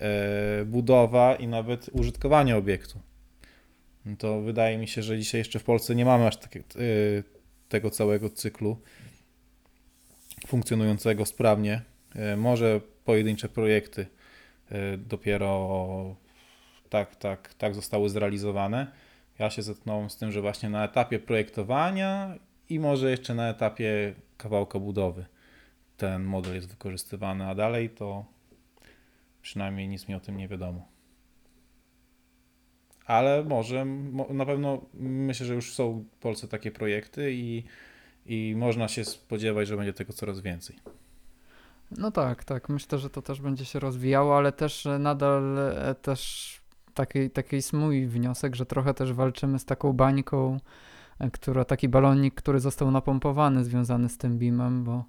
e, 0.00 0.64
budowa 0.64 1.34
i 1.34 1.46
nawet 1.48 1.90
użytkowanie 1.92 2.56
obiektu. 2.56 2.98
To 4.18 4.40
wydaje 4.40 4.78
mi 4.78 4.88
się, 4.88 5.02
że 5.02 5.18
dzisiaj 5.18 5.38
jeszcze 5.38 5.58
w 5.58 5.64
Polsce 5.64 5.94
nie 5.94 6.04
mamy 6.04 6.26
aż 6.26 6.36
takie, 6.36 6.60
e, 6.60 6.62
tego 7.68 7.90
całego 7.90 8.30
cyklu 8.30 8.76
funkcjonującego 10.46 11.26
sprawnie. 11.26 11.82
E, 12.14 12.36
Może 12.36 12.80
pojedyncze 13.04 13.48
projekty 13.48 14.06
e, 14.70 14.96
dopiero 14.96 16.16
tak, 16.90 17.16
tak, 17.16 17.54
tak 17.54 17.74
zostały 17.74 18.08
zrealizowane. 18.08 18.92
Ja 19.38 19.50
się 19.50 19.62
zetknąłem 19.62 20.10
z 20.10 20.16
tym, 20.16 20.32
że 20.32 20.40
właśnie 20.40 20.70
na 20.70 20.84
etapie 20.84 21.18
projektowania 21.18 22.34
i 22.68 22.80
może 22.80 23.10
jeszcze 23.10 23.34
na 23.34 23.48
etapie 23.48 24.14
kawałka 24.36 24.78
budowy 24.78 25.24
ten 25.96 26.24
model 26.24 26.54
jest 26.54 26.68
wykorzystywany, 26.68 27.46
a 27.46 27.54
dalej 27.54 27.90
to 27.90 28.24
przynajmniej 29.42 29.88
nic 29.88 30.08
mi 30.08 30.14
o 30.14 30.20
tym 30.20 30.36
nie 30.36 30.48
wiadomo. 30.48 30.88
Ale 33.06 33.44
może, 33.44 33.84
mo- 33.84 34.28
na 34.30 34.46
pewno 34.46 34.82
myślę, 34.94 35.46
że 35.46 35.54
już 35.54 35.74
są 35.74 36.04
w 36.12 36.18
Polsce 36.18 36.48
takie 36.48 36.70
projekty 36.70 37.32
i, 37.34 37.64
i 38.26 38.54
można 38.56 38.88
się 38.88 39.04
spodziewać, 39.04 39.68
że 39.68 39.76
będzie 39.76 39.92
tego 39.92 40.12
coraz 40.12 40.40
więcej. 40.40 40.76
No 41.98 42.10
tak, 42.10 42.44
tak. 42.44 42.68
Myślę, 42.68 42.98
że 42.98 43.10
to 43.10 43.22
też 43.22 43.40
będzie 43.40 43.64
się 43.64 43.80
rozwijało, 43.80 44.36
ale 44.36 44.52
też 44.52 44.86
e, 44.86 44.98
nadal 44.98 45.58
e, 45.58 45.94
też 45.94 46.52
taki, 46.94 47.30
taki 47.30 47.56
jest 47.56 47.72
mój 47.72 48.06
wniosek, 48.06 48.54
że 48.56 48.66
trochę 48.66 48.94
też 48.94 49.12
walczymy 49.12 49.58
z 49.58 49.64
taką 49.64 49.92
bańką, 49.92 50.60
e, 51.18 51.30
która, 51.30 51.64
taki 51.64 51.88
balonik, 51.88 52.34
który 52.34 52.60
został 52.60 52.90
napompowany, 52.90 53.64
związany 53.64 54.08
z 54.08 54.18
tym 54.18 54.38
BIM-em, 54.38 54.84
bo, 54.84 55.04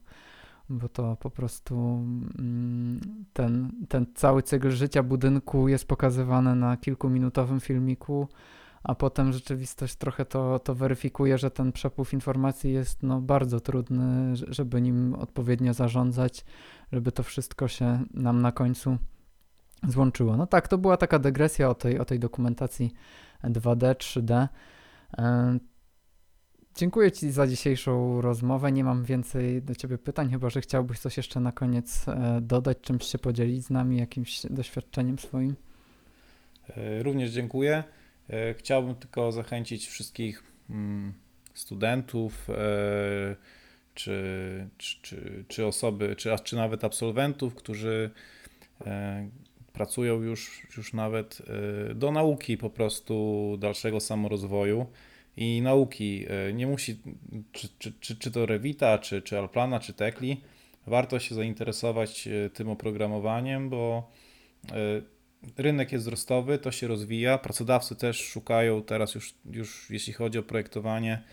bo 0.69 0.89
to 0.89 1.15
po 1.15 1.29
prostu 1.29 1.75
mm, 2.39 3.01
ten, 3.33 3.71
ten 3.89 4.05
cały 4.15 4.43
cykl 4.43 4.71
życia 4.71 5.03
budynku 5.03 5.67
jest 5.67 5.87
pokazywany 5.87 6.55
na 6.55 6.77
kilkuminutowym 6.77 7.59
filmiku, 7.59 8.27
a 8.83 8.95
potem 8.95 9.33
rzeczywistość 9.33 9.95
trochę 9.95 10.25
to, 10.25 10.59
to 10.59 10.75
weryfikuje, 10.75 11.37
że 11.37 11.51
ten 11.51 11.71
przepływ 11.71 12.13
informacji 12.13 12.73
jest 12.73 13.03
no, 13.03 13.21
bardzo 13.21 13.59
trudny, 13.59 14.35
żeby 14.35 14.81
nim 14.81 15.15
odpowiednio 15.15 15.73
zarządzać 15.73 16.45
żeby 16.93 17.11
to 17.11 17.23
wszystko 17.23 17.67
się 17.67 18.03
nam 18.13 18.41
na 18.41 18.51
końcu 18.51 18.97
złączyło. 19.87 20.37
No 20.37 20.47
tak, 20.47 20.67
to 20.67 20.77
była 20.77 20.97
taka 20.97 21.19
dygresja 21.19 21.69
o 21.69 21.75
tej, 21.75 21.99
o 21.99 22.05
tej 22.05 22.19
dokumentacji 22.19 22.93
2D, 23.43 23.95
3D. 23.95 24.47
E, 25.17 25.59
Dziękuję 26.75 27.11
Ci 27.11 27.31
za 27.31 27.47
dzisiejszą 27.47 28.21
rozmowę. 28.21 28.71
Nie 28.71 28.83
mam 28.83 29.03
więcej 29.03 29.61
do 29.61 29.75
Ciebie 29.75 29.97
pytań, 29.97 30.29
chyba 30.29 30.49
że 30.49 30.61
chciałbyś 30.61 30.99
coś 30.99 31.17
jeszcze 31.17 31.39
na 31.39 31.51
koniec 31.51 32.07
e, 32.07 32.41
dodać, 32.41 32.77
czymś 32.81 33.05
się 33.05 33.17
podzielić 33.17 33.65
z 33.65 33.69
nami, 33.69 33.97
jakimś 33.97 34.45
doświadczeniem 34.49 35.19
swoim. 35.19 35.55
E, 36.69 37.03
Również 37.03 37.31
dziękuję. 37.31 37.83
E, 38.29 38.53
Chciałbym 38.53 38.95
tylko 38.95 39.31
zachęcić 39.31 39.87
wszystkich 39.87 40.43
mm, 40.69 41.13
studentów, 41.53 42.49
e, 42.49 42.55
czy, 43.93 44.67
czy, 44.77 44.97
czy, 45.01 45.45
czy 45.47 45.65
osoby, 45.65 46.15
czy, 46.15 46.29
czy 46.43 46.55
nawet 46.55 46.83
absolwentów, 46.83 47.55
którzy 47.55 48.09
e, 48.85 49.29
pracują 49.73 50.21
już, 50.21 50.67
już 50.77 50.93
nawet 50.93 51.41
do 51.95 52.11
nauki 52.11 52.57
po 52.57 52.69
prostu 52.69 53.57
dalszego 53.59 53.99
samorozwoju 53.99 54.85
i 55.37 55.61
nauki. 55.61 56.25
Nie 56.53 56.67
musi, 56.67 56.99
czy, 57.51 57.69
czy, 57.79 57.93
czy, 57.99 58.15
czy 58.15 58.31
to 58.31 58.45
Revita, 58.45 58.97
czy, 58.97 59.21
czy 59.21 59.39
Alplana, 59.39 59.79
czy 59.79 59.93
Tekli, 59.93 60.41
warto 60.87 61.19
się 61.19 61.35
zainteresować 61.35 62.29
tym 62.53 62.69
oprogramowaniem, 62.69 63.69
bo 63.69 64.11
rynek 65.57 65.91
jest 65.91 66.05
wzrostowy, 66.05 66.57
to 66.57 66.71
się 66.71 66.87
rozwija. 66.87 67.37
Pracodawcy 67.37 67.95
też 67.95 68.17
szukają 68.27 68.83
teraz 68.83 69.15
już, 69.15 69.33
już 69.51 69.89
jeśli 69.89 70.13
chodzi 70.13 70.37
o 70.37 70.43
projektowanie, 70.43 71.23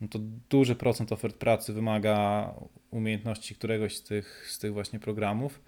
no 0.00 0.08
to 0.08 0.18
duży 0.50 0.74
procent 0.74 1.12
ofert 1.12 1.36
pracy 1.36 1.72
wymaga 1.72 2.54
umiejętności 2.90 3.54
któregoś 3.54 3.96
z 3.96 4.02
tych, 4.02 4.46
z 4.50 4.58
tych 4.58 4.72
właśnie 4.72 4.98
programów. 4.98 5.60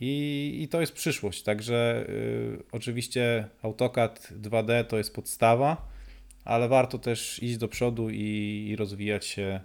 I, 0.00 0.58
I 0.62 0.68
to 0.68 0.80
jest 0.80 0.92
przyszłość. 0.92 1.42
Także 1.42 2.06
y, 2.08 2.62
oczywiście 2.72 3.48
AutoCAD 3.62 4.32
2D 4.42 4.84
to 4.84 4.98
jest 4.98 5.14
podstawa, 5.14 5.88
ale 6.44 6.68
warto 6.68 6.98
też 6.98 7.42
iść 7.42 7.56
do 7.56 7.68
przodu 7.68 8.10
i, 8.10 8.66
i 8.68 8.76
rozwijać 8.76 9.26
się 9.26 9.60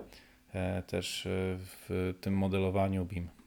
e, 0.54 0.84
też 0.84 1.26
e, 1.26 1.30
w 1.60 2.14
tym 2.22 2.34
modelowaniu 2.34 3.06
BIM. 3.06 3.39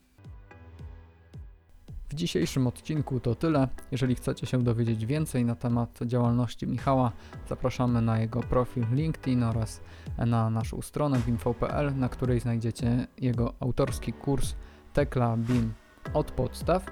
W 2.12 2.14
dzisiejszym 2.14 2.66
odcinku 2.66 3.20
to 3.20 3.35
tyle. 3.35 3.68
Jeżeli 3.90 4.14
chcecie 4.14 4.46
się 4.46 4.62
dowiedzieć 4.62 5.07
więcej 5.07 5.44
na 5.44 5.55
temat 5.55 5.98
działalności 6.07 6.66
Michała, 6.66 7.12
zapraszamy 7.48 8.03
na 8.03 8.18
jego 8.18 8.40
profil 8.40 8.85
LinkedIn 8.92 9.42
oraz 9.42 9.81
na 10.18 10.51
naszą 10.51 10.83
stronę 10.83 11.18
bimv.pl, 11.27 11.96
na 11.96 12.09
której 12.09 12.40
znajdziecie 12.40 13.07
jego 13.18 13.55
autorski 13.61 14.12
kurs 14.12 14.55
Tekla 14.92 15.37
BIM 15.37 15.72
od 16.14 16.31
podstaw. 16.31 16.87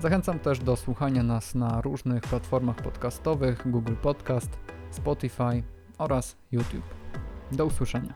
Zachęcam 0.00 0.38
też 0.38 0.58
do 0.58 0.76
słuchania 0.76 1.22
nas 1.22 1.54
na 1.54 1.80
różnych 1.80 2.22
platformach 2.22 2.76
podcastowych 2.76 3.70
Google 3.70 3.96
Podcast, 4.02 4.58
Spotify 4.90 5.62
oraz 5.98 6.36
YouTube. 6.52 6.94
Do 7.52 7.66
usłyszenia. 7.66 8.14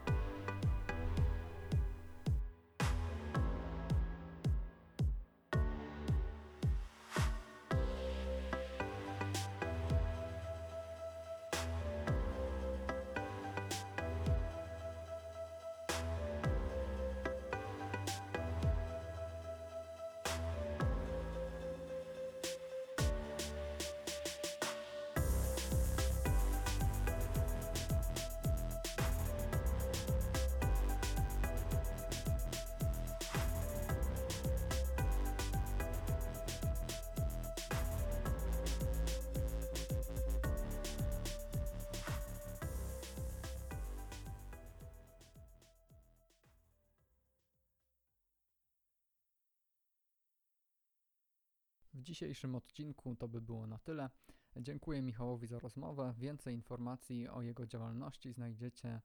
W 52.03 52.05
dzisiejszym 52.05 52.55
odcinku 52.55 53.17
to 53.17 53.29
by 53.29 53.41
było 53.41 53.67
na 53.67 53.79
tyle. 53.79 54.11
Dziękuję 54.57 55.03
Michałowi 55.03 55.47
za 55.47 55.59
rozmowę. 55.59 56.15
Więcej 56.19 56.55
informacji 56.55 57.29
o 57.29 57.43
jego 57.43 57.67
działalności 57.67 58.33
znajdziecie 58.33 59.01